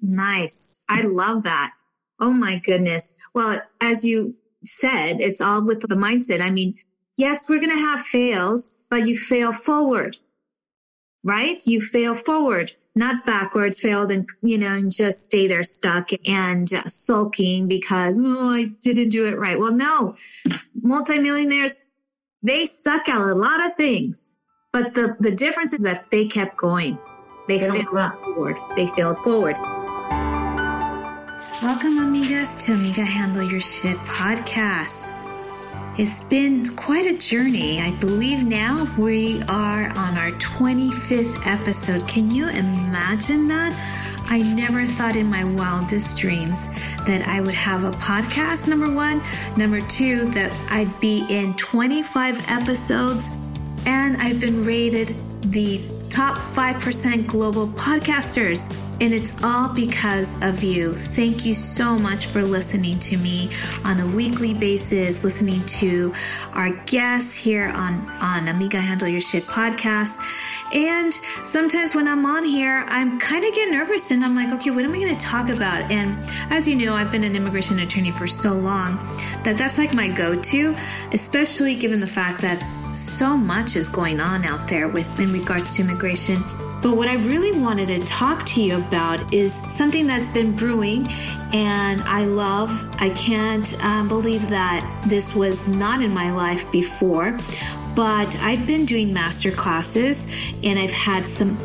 [0.00, 0.80] Nice.
[0.88, 1.74] I love that.
[2.18, 3.16] Oh my goodness.
[3.34, 4.34] Well, as you
[4.64, 6.40] said, it's all with the mindset.
[6.40, 6.76] I mean,
[7.18, 10.16] yes, we're going to have fails, but you fail forward,
[11.22, 11.62] right?
[11.66, 16.68] You fail forward, not backwards, failed and, you know, and just stay there stuck and
[16.68, 19.58] sulking because, oh, I didn't do it right.
[19.58, 20.14] Well, no,
[20.80, 21.82] multimillionaires,
[22.42, 24.34] they suck at a lot of things,
[24.72, 26.98] but the, the difference is that they kept going.
[27.48, 28.58] They, they failed forward.
[28.76, 29.56] They failed forward.
[31.62, 35.19] Welcome, amigas, to Amiga Handle Your Shit podcast.
[36.02, 37.78] It's been quite a journey.
[37.78, 42.08] I believe now we are on our 25th episode.
[42.08, 43.74] Can you imagine that?
[44.24, 46.68] I never thought in my wildest dreams
[47.04, 49.20] that I would have a podcast, number one.
[49.58, 53.28] Number two, that I'd be in 25 episodes.
[53.84, 58.74] And I've been rated the top 5% global podcasters.
[59.00, 60.94] And it's all because of you.
[60.94, 63.50] Thank you so much for listening to me
[63.82, 66.12] on a weekly basis, listening to
[66.52, 70.18] our guests here on, on Amiga Handle Your Shit podcast.
[70.74, 74.70] And sometimes when I'm on here, I'm kind of get nervous and I'm like, okay,
[74.70, 75.90] what am I going to talk about?
[75.90, 76.16] And
[76.50, 78.96] as you know, I've been an immigration attorney for so long
[79.44, 80.76] that that's like my go to,
[81.12, 82.60] especially given the fact that
[82.94, 86.42] so much is going on out there with in regards to immigration.
[86.82, 91.08] But what I really wanted to talk to you about is something that's been brewing
[91.52, 92.70] and I love.
[93.00, 97.38] I can't um, believe that this was not in my life before,
[97.94, 100.26] but I've been doing master classes
[100.62, 101.58] and I've had some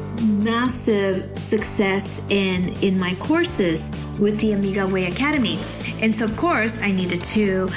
[0.43, 5.59] massive success in in my courses with the Amiga Way Academy.
[6.01, 7.69] And so of course I needed to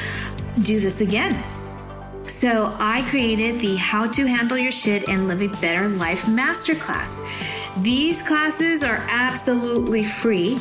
[0.63, 1.41] do this again
[2.29, 7.19] so I created the How to Handle Your Shit and Live a Better Life Masterclass.
[7.83, 10.59] These classes are absolutely free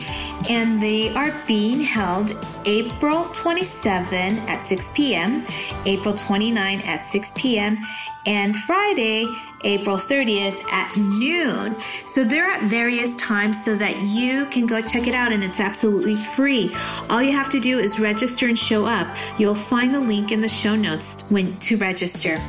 [0.51, 2.31] and they are being held
[2.65, 5.43] April 27 at 6 p.m.,
[5.85, 7.79] April 29 at 6 p.m.,
[8.27, 9.25] and Friday,
[9.63, 11.75] April 30th at noon.
[12.05, 15.59] So they're at various times so that you can go check it out and it's
[15.59, 16.75] absolutely free.
[17.09, 19.07] All you have to do is register and show up.
[19.39, 22.39] You'll find the link in the show notes when to register.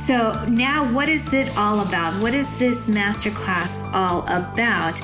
[0.00, 2.14] So now what is it all about?
[2.22, 4.98] What is this masterclass all about?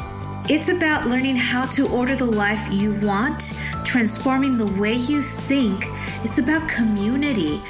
[0.49, 3.53] It's about learning how to order the life you want,
[3.85, 5.85] transforming the way you think.
[6.25, 7.61] It's about community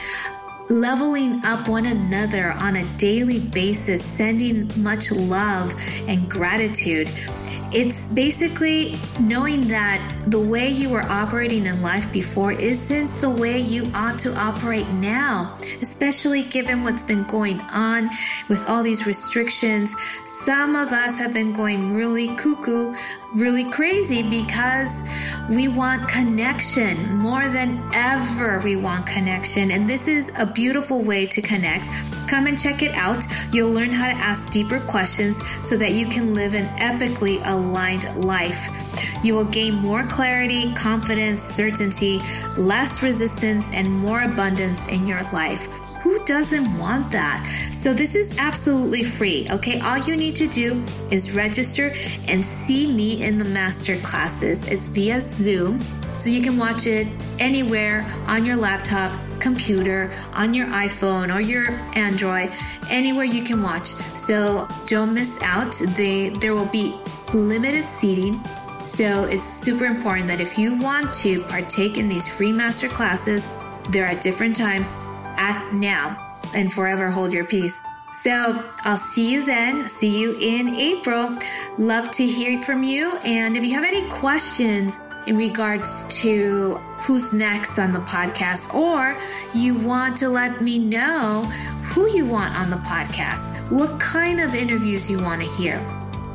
[0.68, 5.74] leveling up one another on a daily basis, sending much love
[6.06, 7.08] and gratitude.
[7.72, 13.60] It's basically knowing that the way you were operating in life before isn't the way
[13.60, 18.10] you ought to operate now, especially given what's been going on
[18.48, 19.94] with all these restrictions.
[20.26, 22.94] Some of us have been going really cuckoo,
[23.34, 25.02] really crazy because
[25.50, 28.60] we want connection more than ever.
[28.60, 29.70] We want connection.
[29.70, 31.84] And this is a beautiful way to connect.
[32.28, 33.24] Come and check it out.
[33.52, 38.06] You'll learn how to ask deeper questions so that you can live an epically aligned
[38.16, 38.62] life.
[39.22, 42.20] You will gain more clarity, confidence, certainty,
[42.56, 45.68] less resistance, and more abundance in your life.
[46.06, 47.42] who doesn't want that?
[47.74, 49.48] So this is absolutely free.
[49.50, 49.80] Okay.
[49.80, 51.92] All you need to do is register
[52.28, 54.64] and see me in the master classes.
[54.68, 55.80] It's via Zoom.
[56.16, 57.08] So you can watch it
[57.40, 59.10] anywhere on your laptop,
[59.40, 62.50] computer, on your iPhone or your Android,
[62.88, 63.88] anywhere you can watch.
[64.16, 65.72] So don't miss out.
[65.96, 66.94] They, there will be
[67.34, 68.42] limited seating.
[68.86, 73.50] So it's super important that if you want to partake in these free master classes,
[73.90, 74.96] they're at different times,
[75.36, 76.22] act now
[76.54, 77.80] and forever hold your peace.
[78.14, 79.88] So I'll see you then.
[79.88, 81.38] See you in April.
[81.78, 83.12] Love to hear from you.
[83.24, 89.18] And if you have any questions in regards to who's next on the podcast, or
[89.52, 91.42] you want to let me know
[91.92, 95.78] who you want on the podcast, what kind of interviews you want to hear,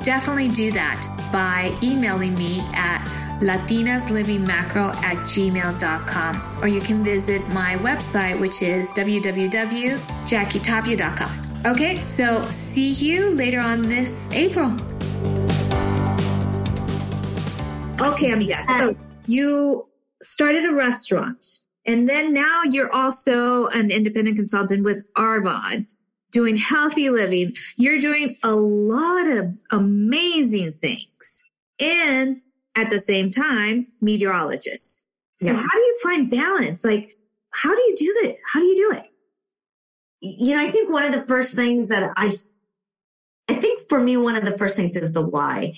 [0.03, 3.01] definitely do that by emailing me at
[3.41, 12.91] latinaslivingmacro at gmail.com or you can visit my website which is www.jackietapia.com okay so see
[12.93, 14.71] you later on this april.
[18.01, 18.95] Okay amigas so
[19.27, 19.85] you
[20.21, 21.43] started a restaurant
[21.87, 25.87] and then now you're also an independent consultant with Arbonne
[26.31, 27.53] doing healthy living.
[27.77, 31.43] You're doing a lot of amazing things.
[31.79, 32.41] And
[32.75, 35.03] at the same time, meteorologists.
[35.39, 35.57] So yeah.
[35.57, 36.85] how do you find balance?
[36.85, 37.17] Like,
[37.51, 38.35] how do you do that?
[38.53, 39.05] How do you do it?
[40.21, 42.31] You know, I think one of the first things that I,
[43.49, 45.73] I think for me, one of the first things is the why.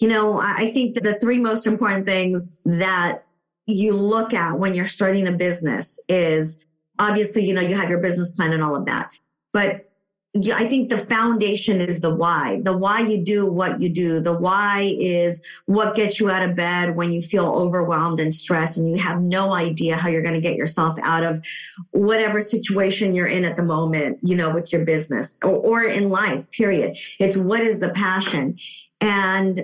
[0.00, 3.24] You know, I think that the three most important things that
[3.66, 6.64] you look at when you're starting a business is
[6.98, 9.10] obviously, you know, you have your business plan and all of that,
[9.52, 9.87] but
[10.36, 12.60] I think the foundation is the why.
[12.62, 14.20] The why you do what you do.
[14.20, 18.76] The why is what gets you out of bed when you feel overwhelmed and stressed
[18.76, 21.44] and you have no idea how you're going to get yourself out of
[21.92, 26.10] whatever situation you're in at the moment, you know, with your business or, or in
[26.10, 26.98] life, period.
[27.18, 28.58] It's what is the passion?
[29.00, 29.60] And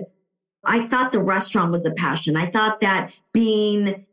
[0.65, 2.35] I thought the restaurant was the passion.
[2.35, 4.07] I thought that being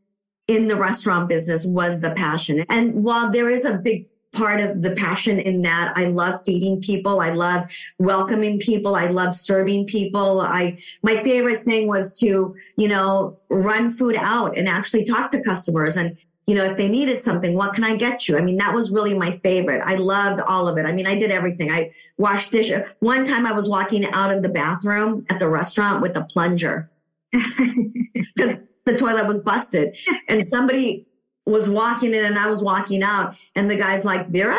[0.48, 2.64] in the restaurant business was the passion.
[2.68, 6.80] And while there is a big part of the passion in that I love feeding
[6.80, 7.20] people.
[7.20, 7.64] I love
[7.98, 8.94] welcoming people.
[8.94, 10.40] I love serving people.
[10.40, 15.42] I, my favorite thing was to, you know, run food out and actually talk to
[15.42, 16.16] customers and,
[16.46, 18.36] you know, if they needed something, what can I get you?
[18.36, 19.80] I mean, that was really my favorite.
[19.84, 20.86] I loved all of it.
[20.86, 21.70] I mean, I did everything.
[21.70, 22.82] I washed dishes.
[22.98, 26.90] One time I was walking out of the bathroom at the restaurant with a plunger
[27.32, 29.96] because the toilet was busted
[30.28, 31.06] and somebody
[31.46, 34.58] was walking in and I was walking out and the guy's like, Vera,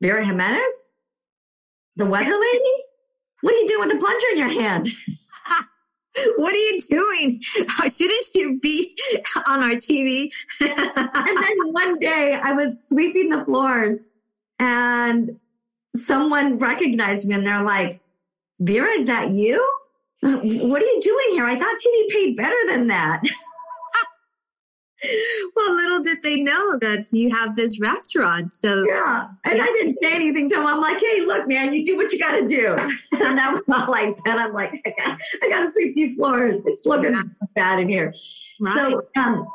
[0.00, 0.88] Vera Jimenez,
[1.96, 2.82] the weather lady,
[3.40, 4.88] what are you doing with the plunger in your hand?
[6.36, 7.40] what are you doing?
[7.80, 8.96] Uh, shouldn't you be
[9.48, 10.32] on our TV?
[10.60, 14.02] and then one day I was sweeping the floors
[14.58, 15.38] and
[15.94, 18.00] someone recognized me and they're like,
[18.58, 19.56] Vera, is that you?
[20.22, 21.44] Uh, what are you doing here?
[21.44, 23.22] I thought TV paid better than that.
[25.56, 28.52] well, little did they know that you have this restaurant.
[28.52, 29.62] So yeah, and yeah.
[29.62, 30.66] I didn't say anything to him.
[30.66, 32.76] I'm like, hey, look, man, you do what you got to do.
[32.76, 34.38] and that was all I said.
[34.38, 36.64] I'm like, I got, I got to sweep these floors.
[36.66, 37.22] It's looking yeah.
[37.54, 38.06] bad in here.
[38.06, 38.90] Right.
[38.90, 39.46] So, um,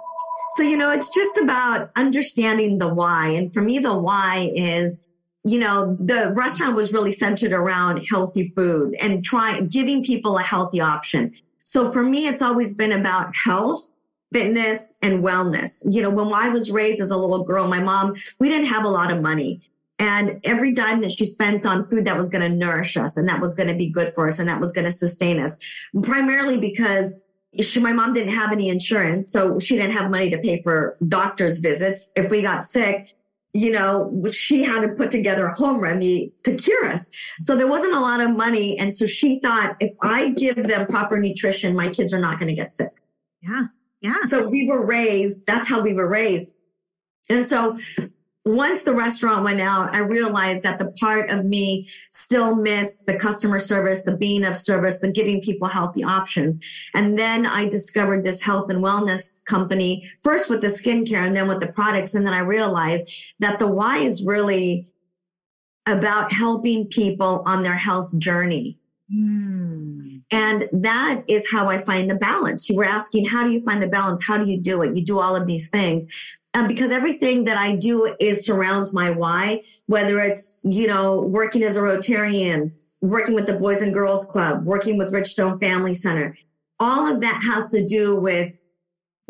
[0.52, 3.30] so you know, it's just about understanding the why.
[3.30, 5.02] And for me, the why is
[5.48, 10.42] you know, the restaurant was really centered around healthy food and trying giving people a
[10.42, 11.36] healthy option.
[11.62, 13.88] So for me, it's always been about health
[14.34, 15.84] fitness and wellness.
[15.90, 18.86] You know, when I was raised as a little girl, my mom, we didn't have
[18.86, 19.62] a lot of money.
[19.98, 23.30] And every dime that she spent on food that was going to nourish us and
[23.30, 25.58] that was going to be good for us and that was going to sustain us,
[26.04, 27.20] primarily because
[27.62, 29.32] she, my mom didn't have any insurance.
[29.32, 32.10] So she didn't have money to pay for doctor's visits.
[32.16, 33.16] If we got sick,
[33.54, 37.10] you know, she had to put together a home remedy to cure us.
[37.40, 38.78] So there wasn't a lot of money.
[38.78, 42.50] And so she thought if I give them proper nutrition, my kids are not going
[42.50, 42.92] to get sick.
[43.42, 43.68] Yeah.
[44.06, 44.26] Yeah.
[44.26, 46.52] So we were raised, that's how we were raised.
[47.30, 47.80] And so
[48.46, 53.18] once the restaurant went out, I realized that the part of me still missed the
[53.18, 56.60] customer service, the being of service, the giving people healthy options.
[56.94, 61.48] And then I discovered this health and wellness company, first with the skincare and then
[61.48, 62.14] with the products.
[62.14, 64.88] And then I realized that the why is really
[65.88, 68.78] about helping people on their health journey.
[69.12, 70.15] Mm.
[70.32, 72.70] And that is how I find the balance.
[72.70, 74.26] You were asking, how do you find the balance?
[74.26, 74.96] How do you do it?
[74.96, 76.08] You do all of these things.
[76.54, 81.64] Um, because everything that I do is surrounds my why, whether it's, you know, working
[81.64, 82.72] as a Rotarian,
[83.02, 86.38] working with the Boys and Girls Club, working with Richstone Family Center.
[86.80, 88.54] All of that has to do with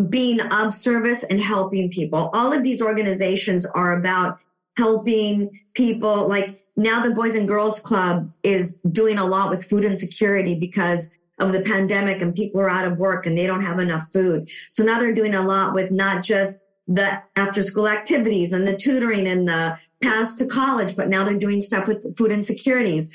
[0.09, 2.29] being of service and helping people.
[2.33, 4.39] All of these organizations are about
[4.77, 9.83] helping people like now the Boys and Girls Club is doing a lot with food
[9.83, 13.79] insecurity because of the pandemic and people are out of work and they don't have
[13.79, 14.49] enough food.
[14.69, 18.77] So now they're doing a lot with not just the after school activities and the
[18.77, 23.13] tutoring and the paths to college, but now they're doing stuff with food insecurities.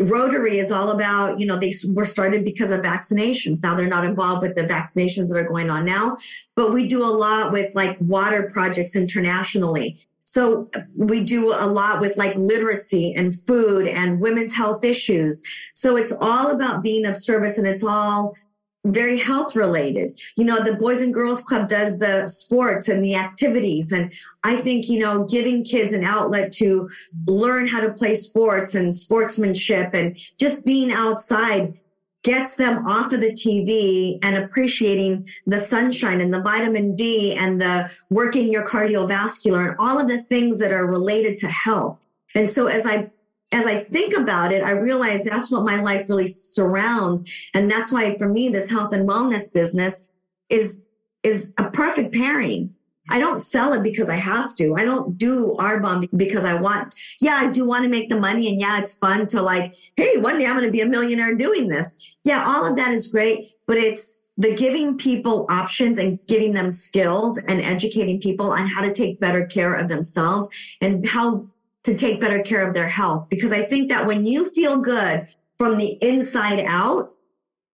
[0.00, 3.62] Rotary is all about, you know, they were started because of vaccinations.
[3.62, 6.16] Now they're not involved with the vaccinations that are going on now,
[6.56, 9.98] but we do a lot with like water projects internationally.
[10.30, 15.42] So we do a lot with like literacy and food and women's health issues.
[15.74, 18.36] So it's all about being of service and it's all
[18.84, 20.20] very health related.
[20.36, 23.90] You know, the Boys and Girls Club does the sports and the activities.
[23.90, 24.12] And
[24.44, 26.88] I think, you know, giving kids an outlet to
[27.26, 31.74] learn how to play sports and sportsmanship and just being outside
[32.22, 37.60] gets them off of the TV and appreciating the sunshine and the vitamin D and
[37.60, 41.98] the working your cardiovascular and all of the things that are related to health.
[42.34, 43.10] And so as I
[43.52, 47.48] as I think about it, I realize that's what my life really surrounds.
[47.52, 50.06] And that's why for me, this health and wellness business
[50.48, 50.84] is,
[51.22, 52.74] is a perfect pairing.
[53.10, 54.74] I don't sell it because I have to.
[54.76, 56.94] I don't do Arbonne because I want.
[57.20, 58.48] Yeah, I do want to make the money.
[58.48, 61.34] And yeah, it's fun to like, hey, one day I'm going to be a millionaire
[61.34, 61.98] doing this.
[62.24, 66.70] Yeah, all of that is great, but it's the giving people options and giving them
[66.70, 70.48] skills and educating people on how to take better care of themselves
[70.80, 71.46] and how
[71.82, 73.28] to take better care of their health.
[73.28, 77.12] Because I think that when you feel good from the inside out,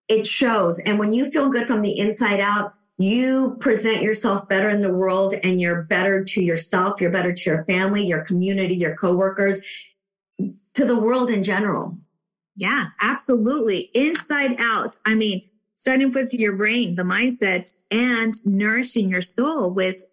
[0.09, 0.79] it shows.
[0.79, 4.95] And when you feel good from the inside out, you present yourself better in the
[4.95, 7.01] world and you're better to yourself.
[7.01, 9.63] You're better to your family, your community, your coworkers,
[10.39, 11.99] to the world in general.
[12.55, 13.91] Yeah, absolutely.
[13.95, 14.97] Inside out.
[15.05, 15.43] I mean,
[15.75, 20.07] starting with your brain, the mindset and nourishing your soul with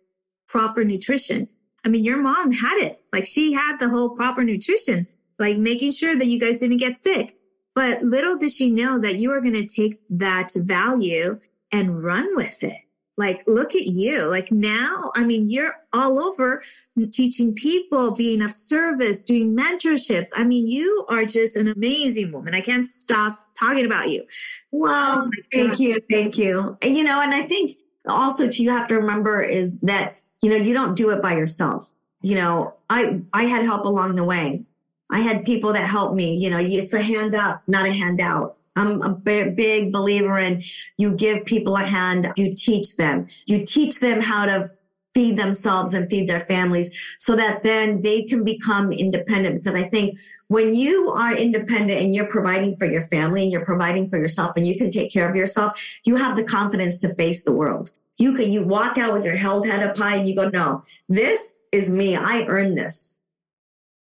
[0.47, 1.47] proper nutrition.
[1.85, 3.01] I mean, your mom had it.
[3.13, 5.07] Like she had the whole proper nutrition,
[5.39, 7.37] like making sure that you guys didn't get sick.
[7.75, 11.39] But little did she know that you are going to take that value
[11.73, 12.77] and run with it.
[13.15, 14.23] Like, look at you.
[14.23, 16.63] Like now, I mean, you're all over
[17.11, 20.29] teaching people, being of service, doing mentorships.
[20.35, 22.55] I mean, you are just an amazing woman.
[22.55, 24.23] I can't stop talking about you.
[24.71, 26.01] Well, Oh thank you.
[26.09, 26.77] Thank you.
[26.81, 30.57] You know, and I think also too, you have to remember is that you know,
[30.57, 31.89] you don't do it by yourself.
[32.21, 34.63] You know, I, I had help along the way.
[35.09, 36.35] I had people that helped me.
[36.35, 38.57] You know, it's a hand up, not a handout.
[38.75, 40.63] I'm a big believer in
[40.97, 44.71] you give people a hand, you teach them, you teach them how to
[45.13, 49.55] feed themselves and feed their families so that then they can become independent.
[49.55, 50.17] Because I think
[50.47, 54.53] when you are independent and you're providing for your family and you're providing for yourself
[54.55, 57.91] and you can take care of yourself, you have the confidence to face the world.
[58.17, 60.83] You can, you walk out with your held head up high and you go, no,
[61.09, 62.15] this is me.
[62.15, 63.17] I earned this.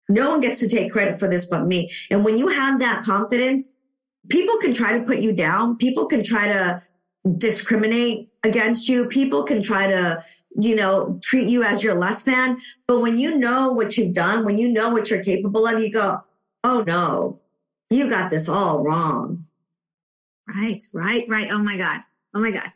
[0.09, 1.91] No one gets to take credit for this but me.
[2.09, 3.73] And when you have that confidence,
[4.29, 5.77] people can try to put you down.
[5.77, 6.81] People can try to
[7.37, 9.05] discriminate against you.
[9.05, 10.23] People can try to,
[10.59, 12.61] you know, treat you as you're less than.
[12.87, 15.91] But when you know what you've done, when you know what you're capable of, you
[15.91, 16.23] go,
[16.63, 17.39] oh no,
[17.89, 19.45] you got this all wrong.
[20.47, 21.49] Right, right, right.
[21.51, 22.01] Oh my God.
[22.33, 22.71] Oh my God.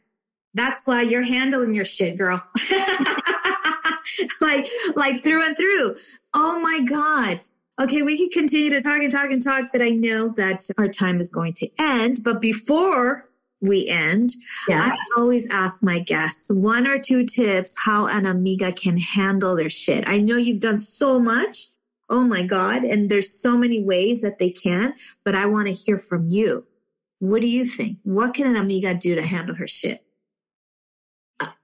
[0.54, 2.44] That's why you're handling your shit, girl.
[4.42, 5.96] like, like through and through.
[6.34, 7.40] Oh my God.
[7.80, 10.88] Okay, we can continue to talk and talk and talk, but I know that our
[10.88, 12.18] time is going to end.
[12.24, 13.28] But before
[13.62, 14.30] we end,
[14.68, 14.92] yes.
[14.92, 19.70] I always ask my guests one or two tips how an amiga can handle their
[19.70, 20.04] shit.
[20.08, 21.68] I know you've done so much.
[22.10, 22.84] Oh my God.
[22.84, 24.94] And there's so many ways that they can,
[25.24, 26.66] but I want to hear from you.
[27.20, 28.00] What do you think?
[28.04, 30.04] What can an amiga do to handle her shit?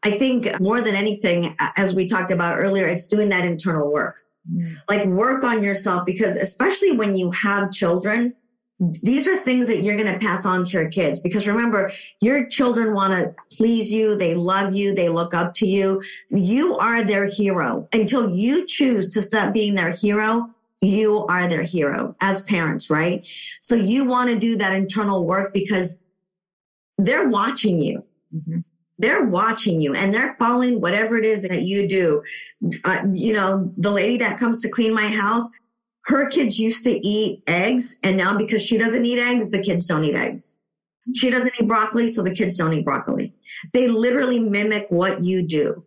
[0.01, 4.23] I think more than anything, as we talked about earlier, it's doing that internal work.
[4.51, 4.77] Mm.
[4.89, 8.33] Like work on yourself because especially when you have children,
[8.79, 11.91] these are things that you're going to pass on to your kids because remember,
[12.21, 14.15] your children want to please you.
[14.15, 14.93] They love you.
[14.93, 16.03] They look up to you.
[16.29, 20.49] You are their hero until you choose to stop being their hero.
[20.79, 23.27] You are their hero as parents, right?
[23.61, 25.99] So you want to do that internal work because
[26.99, 28.03] they're watching you.
[28.35, 28.59] Mm-hmm
[28.97, 32.23] they're watching you and they're following whatever it is that you do.
[32.83, 35.49] Uh, you know, the lady that comes to clean my house,
[36.05, 37.97] her kids used to eat eggs.
[38.03, 40.57] And now because she doesn't eat eggs, the kids don't eat eggs.
[41.15, 43.33] She doesn't eat broccoli, so the kids don't eat broccoli.
[43.73, 45.85] They literally mimic what you do.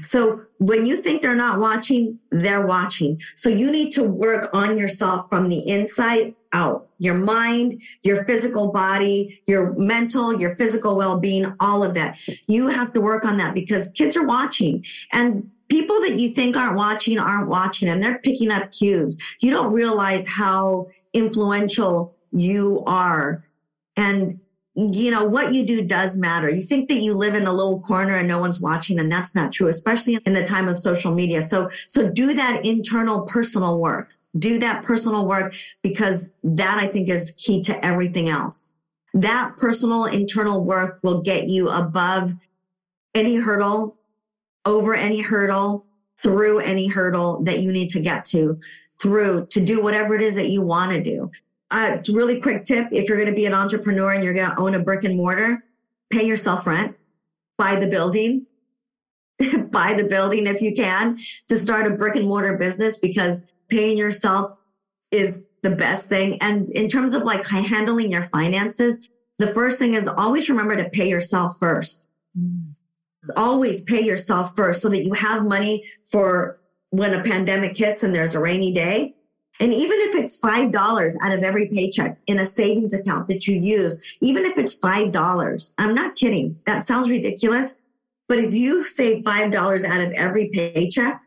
[0.00, 3.20] So when you think they're not watching, they're watching.
[3.34, 6.88] So you need to work on yourself from the inside out.
[6.98, 12.18] Your mind, your physical body, your mental, your physical well-being, all of that.
[12.46, 16.56] You have to work on that because kids are watching and people that you think
[16.56, 19.18] aren't watching aren't watching and they're picking up cues.
[19.40, 23.44] You don't realize how influential you are.
[23.96, 24.40] And
[24.74, 26.48] you know, what you do does matter.
[26.48, 29.34] You think that you live in a little corner and no one's watching and that's
[29.34, 31.42] not true, especially in the time of social media.
[31.42, 34.16] So, so do that internal personal work.
[34.38, 38.72] Do that personal work because that I think is key to everything else.
[39.12, 42.32] That personal internal work will get you above
[43.14, 43.98] any hurdle,
[44.64, 45.84] over any hurdle,
[46.16, 48.58] through any hurdle that you need to get to,
[49.02, 51.30] through to do whatever it is that you want to do.
[51.72, 52.88] A uh, really quick tip.
[52.92, 55.16] If you're going to be an entrepreneur and you're going to own a brick and
[55.16, 55.64] mortar,
[56.10, 56.96] pay yourself rent,
[57.56, 58.46] buy the building,
[59.70, 61.18] buy the building if you can
[61.48, 64.58] to start a brick and mortar business because paying yourself
[65.10, 66.38] is the best thing.
[66.40, 69.08] And in terms of like handling your finances,
[69.38, 72.06] the first thing is always remember to pay yourself first.
[73.36, 76.60] Always pay yourself first so that you have money for
[76.90, 79.14] when a pandemic hits and there's a rainy day.
[79.60, 83.60] And even if it's $5 out of every paycheck in a savings account that you
[83.60, 86.58] use, even if it's $5, I'm not kidding.
[86.64, 87.76] That sounds ridiculous.
[88.28, 91.22] But if you save $5 out of every paycheck,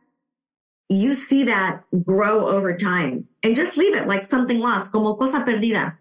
[0.89, 5.41] you see that grow over time and just leave it like something lost, como cosa
[5.41, 5.97] perdida,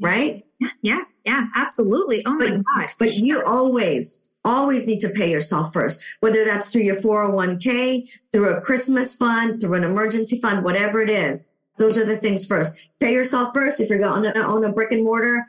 [0.00, 0.44] right?
[0.82, 2.22] Yeah, yeah, absolutely.
[2.26, 2.90] Oh but, my God.
[2.98, 8.50] But you always, always need to pay yourself first, whether that's through your 401k, through
[8.50, 11.48] a Christmas fund, through an emergency fund, whatever it is.
[11.78, 12.76] Those are the things first.
[13.00, 13.80] Pay yourself first.
[13.80, 15.46] If you're going to own a brick and mortar,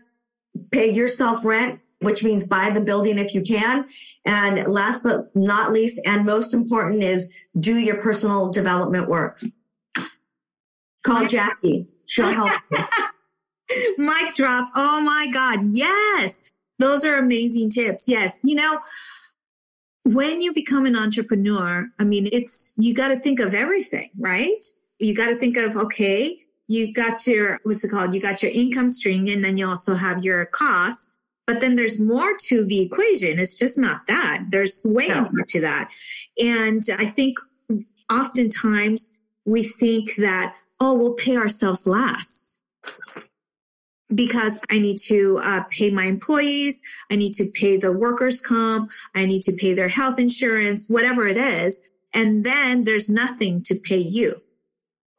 [0.71, 3.88] pay yourself rent, which means buy the building if you can.
[4.26, 9.41] And last but not least, and most important is do your personal development work.
[11.03, 11.88] Call Jackie.
[12.05, 12.78] She'll help you.
[13.97, 14.69] Mic drop.
[14.76, 15.59] Oh my God.
[15.63, 16.41] Yes.
[16.80, 18.07] Those are amazing tips.
[18.07, 18.41] Yes.
[18.43, 18.80] You know,
[20.05, 24.63] when you become an entrepreneur, I mean, it's, you got to think of everything, right?
[25.04, 28.14] You got to think of, okay, you got your, what's it called?
[28.14, 31.10] You got your income stream and then you also have your costs.
[31.45, 33.38] But then there's more to the equation.
[33.38, 34.45] It's just not that.
[34.49, 35.30] There's way no.
[35.30, 35.93] more to that.
[36.41, 37.38] And I think
[38.10, 42.60] oftentimes we think that, oh, we'll pay ourselves last
[44.16, 46.82] because I need to uh, pay my employees.
[47.12, 48.91] I need to pay the workers' comp.
[49.14, 51.82] I need to pay their health insurance, whatever it is.
[52.14, 54.41] And then there's nothing to pay you.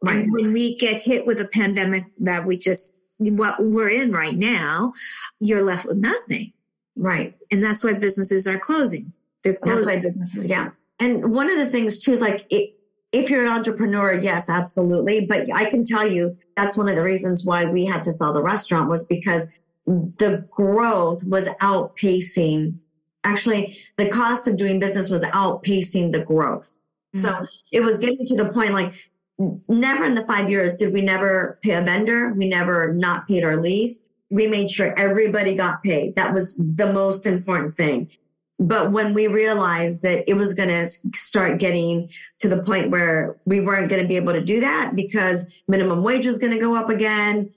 [0.04, 0.26] Right.
[0.28, 4.92] When we get hit with a pandemic that we just, what we're in right now,
[5.38, 6.52] you're left with nothing.
[6.96, 7.36] Right.
[7.50, 9.12] And that's why businesses are closing.
[9.42, 9.84] They're closing.
[9.84, 10.70] That's why businesses, yeah.
[11.00, 12.74] And one of the things too is like, it,
[13.12, 15.26] if you're an entrepreneur, yes, absolutely.
[15.26, 18.32] But I can tell you that's one of the reasons why we had to sell
[18.32, 19.50] the restaurant was because
[19.86, 22.78] the growth was outpacing.
[23.22, 26.74] Actually, the cost of doing business was outpacing the growth.
[27.14, 27.20] Mm-hmm.
[27.20, 28.92] So it was getting to the point like
[29.38, 32.32] never in the five years did we never pay a vendor.
[32.32, 34.02] We never not paid our lease.
[34.30, 36.16] We made sure everybody got paid.
[36.16, 38.10] That was the most important thing.
[38.58, 42.08] But when we realized that it was going to start getting
[42.38, 46.02] to the point where we weren't going to be able to do that because minimum
[46.02, 47.52] wage was going to go up again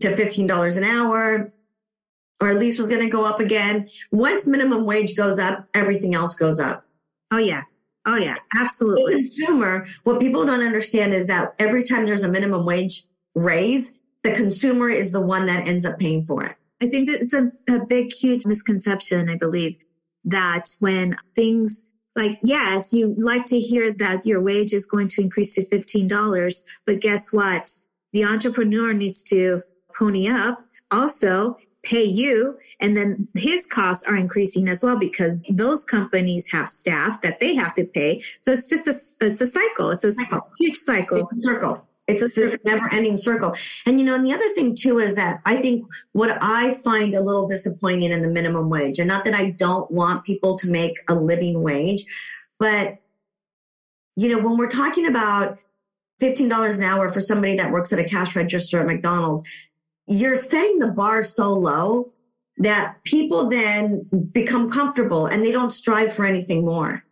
[0.00, 1.52] to $15 an hour,
[2.40, 3.88] or at least was going to go up again.
[4.10, 6.84] Once minimum wage goes up, everything else goes up.
[7.30, 7.62] Oh, yeah.
[8.06, 8.36] Oh, yeah.
[8.58, 9.14] Absolutely.
[9.14, 13.94] The consumer, what people don't understand is that every time there's a minimum wage raise,
[14.22, 16.56] the consumer is the one that ends up paying for it.
[16.80, 19.76] I think that it's a, a big, huge misconception, I believe,
[20.24, 25.22] that when things like, yes, you like to hear that your wage is going to
[25.22, 27.72] increase to $15, but guess what?
[28.12, 29.62] The entrepreneur needs to
[29.96, 35.84] pony up, also pay you, and then his costs are increasing as well because those
[35.84, 38.20] companies have staff that they have to pay.
[38.40, 39.90] So it's just a, it's a cycle.
[39.90, 40.48] It's a cycle.
[40.58, 41.28] huge cycle.
[41.30, 41.88] It's a circle.
[42.08, 43.54] It's this never ending circle.
[43.86, 47.14] And you know, and the other thing too is that I think what I find
[47.14, 50.70] a little disappointing in the minimum wage, and not that I don't want people to
[50.70, 52.04] make a living wage,
[52.58, 52.98] but
[54.16, 55.58] you know, when we're talking about
[56.20, 59.42] $15 an hour for somebody that works at a cash register at McDonald's,
[60.06, 62.12] you're setting the bar so low
[62.58, 67.04] that people then become comfortable and they don't strive for anything more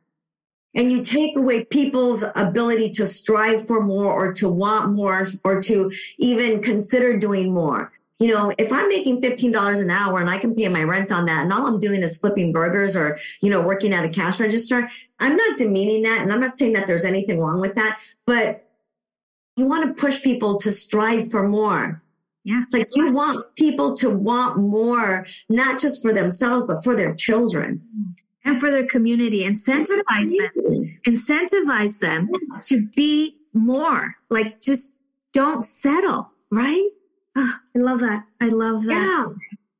[0.74, 5.60] and you take away people's ability to strive for more or to want more or
[5.62, 7.92] to even consider doing more.
[8.18, 11.24] You know, if I'm making $15 an hour and I can pay my rent on
[11.24, 14.40] that and all I'm doing is flipping burgers or, you know, working at a cash
[14.40, 14.88] register,
[15.18, 16.20] I'm not demeaning that.
[16.22, 18.68] And I'm not saying that there's anything wrong with that, but
[19.56, 22.02] you want to push people to strive for more.
[22.44, 22.62] Yeah.
[22.72, 27.82] Like you want people to want more, not just for themselves, but for their children
[28.44, 29.44] and for their community.
[29.44, 30.98] Incentivize them.
[31.06, 32.30] incentivize them
[32.62, 34.96] to be more like just
[35.32, 36.88] don't settle, right?
[37.36, 38.24] Oh, I love that.
[38.40, 39.26] I love that.
[39.28, 39.34] Yeah.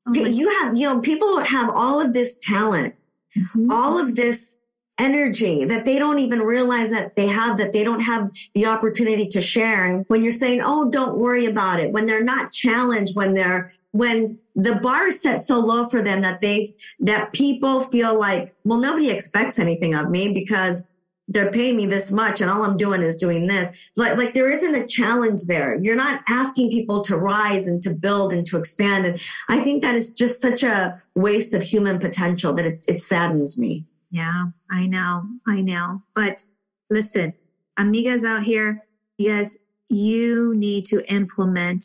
[0.07, 2.95] Oh you have, you know, people have all of this talent,
[3.37, 3.71] mm-hmm.
[3.71, 4.55] all of this
[5.01, 9.27] energy that they don't even realize that they have, that they don't have the opportunity
[9.29, 9.85] to share.
[9.85, 13.73] And when you're saying, Oh, don't worry about it, when they're not challenged, when they're,
[13.93, 18.55] when the bar is set so low for them that they, that people feel like,
[18.63, 20.87] well, nobody expects anything of me because
[21.31, 23.71] they're paying me this much and all I'm doing is doing this.
[23.97, 25.77] Like, like there isn't a challenge there.
[25.81, 29.07] You're not asking people to rise and to build and to expand.
[29.07, 33.01] And I think that is just such a waste of human potential that it, it
[33.01, 33.85] saddens me.
[34.11, 35.25] Yeah, I know.
[35.47, 36.03] I know.
[36.15, 36.45] But
[36.89, 37.35] listen,
[37.79, 38.85] amigas out here,
[39.19, 39.59] yes,
[39.89, 41.85] you need to implement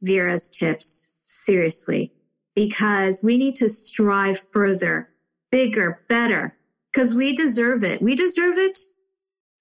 [0.00, 2.12] Vera's tips seriously
[2.54, 5.10] because we need to strive further,
[5.50, 6.56] bigger, better
[6.92, 8.02] because we deserve it.
[8.02, 8.78] We deserve it.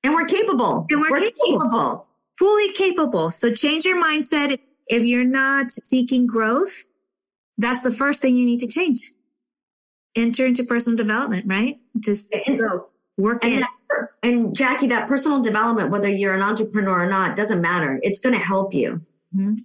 [0.03, 0.87] And we're capable.
[0.89, 1.59] And we're, we're capable.
[1.59, 2.07] capable.
[2.37, 3.31] Fully capable.
[3.31, 4.57] So change your mindset.
[4.87, 6.83] If you're not seeking growth,
[7.57, 9.11] that's the first thing you need to change.
[10.15, 11.79] Enter into personal development, right?
[11.99, 13.59] Just and, go work and in.
[13.61, 17.99] That, and Jackie, that personal development, whether you're an entrepreneur or not, doesn't matter.
[18.03, 19.01] It's going to help you.
[19.35, 19.55] Mm-hmm.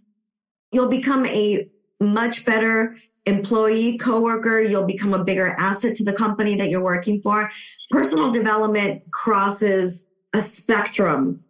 [0.72, 1.68] You'll become a
[2.00, 7.20] much better employee, coworker, you'll become a bigger asset to the company that you're working
[7.20, 7.50] for.
[7.90, 11.42] Personal development crosses a spectrum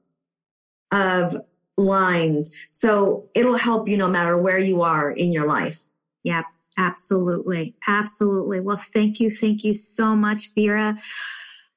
[0.90, 1.36] of
[1.76, 2.54] lines.
[2.70, 5.82] So it'll help you no matter where you are in your life.
[6.24, 6.46] Yep,
[6.76, 7.76] absolutely.
[7.88, 8.60] Absolutely.
[8.60, 9.30] Well, thank you.
[9.30, 10.96] Thank you so much, Vera.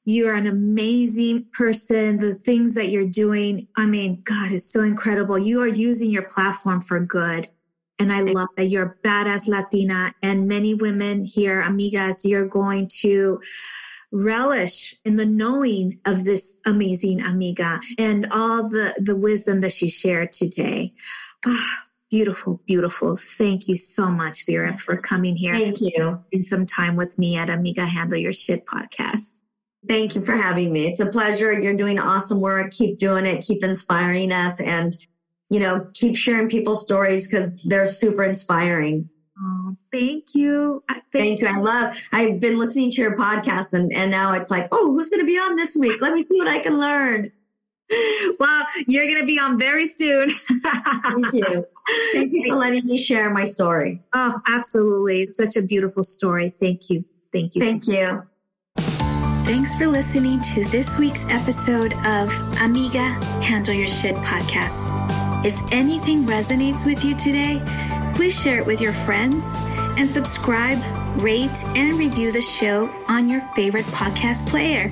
[0.05, 2.19] You're an amazing person.
[2.19, 5.37] The things that you're doing, I mean, God, is so incredible.
[5.37, 7.47] You are using your platform for good.
[7.99, 12.89] And I love that you're a badass Latina and many women here, amigas, you're going
[13.01, 13.41] to
[14.11, 19.89] relish in the knowing of this amazing amiga and all the, the wisdom that she
[19.89, 20.93] shared today.
[21.45, 23.15] Ah, Beautiful, beautiful.
[23.15, 25.55] Thank you so much, Vera, for coming here.
[25.55, 26.23] Thank you.
[26.31, 29.37] In some time with me at Amiga Handle Your Shit podcast.
[29.87, 30.87] Thank you for having me.
[30.87, 31.57] It's a pleasure.
[31.57, 32.71] You're doing awesome work.
[32.71, 33.43] Keep doing it.
[33.43, 34.59] Keep inspiring us.
[34.59, 34.97] And
[35.49, 39.09] you know, keep sharing people's stories because they're super inspiring.
[39.41, 40.83] Oh, thank you.
[40.87, 41.47] Thank, thank you.
[41.47, 45.09] I love, I've been listening to your podcast and, and now it's like, oh, who's
[45.09, 46.01] going to be on this week?
[46.01, 47.31] Let me see what I can learn.
[48.39, 50.29] Well, you're going to be on very soon.
[50.63, 51.65] thank you.
[52.13, 54.01] Thank you for letting me share my story.
[54.13, 55.21] Oh, absolutely.
[55.23, 56.49] It's such a beautiful story.
[56.49, 57.03] Thank you.
[57.33, 57.61] Thank you.
[57.61, 58.23] Thank you.
[59.45, 62.31] Thanks for listening to this week's episode of
[62.61, 63.09] Amiga
[63.41, 64.85] Handle Your Shit podcast.
[65.45, 67.61] If anything resonates with you today,
[68.13, 69.55] please share it with your friends
[69.97, 70.77] and subscribe,
[71.21, 74.91] rate, and review the show on your favorite podcast player.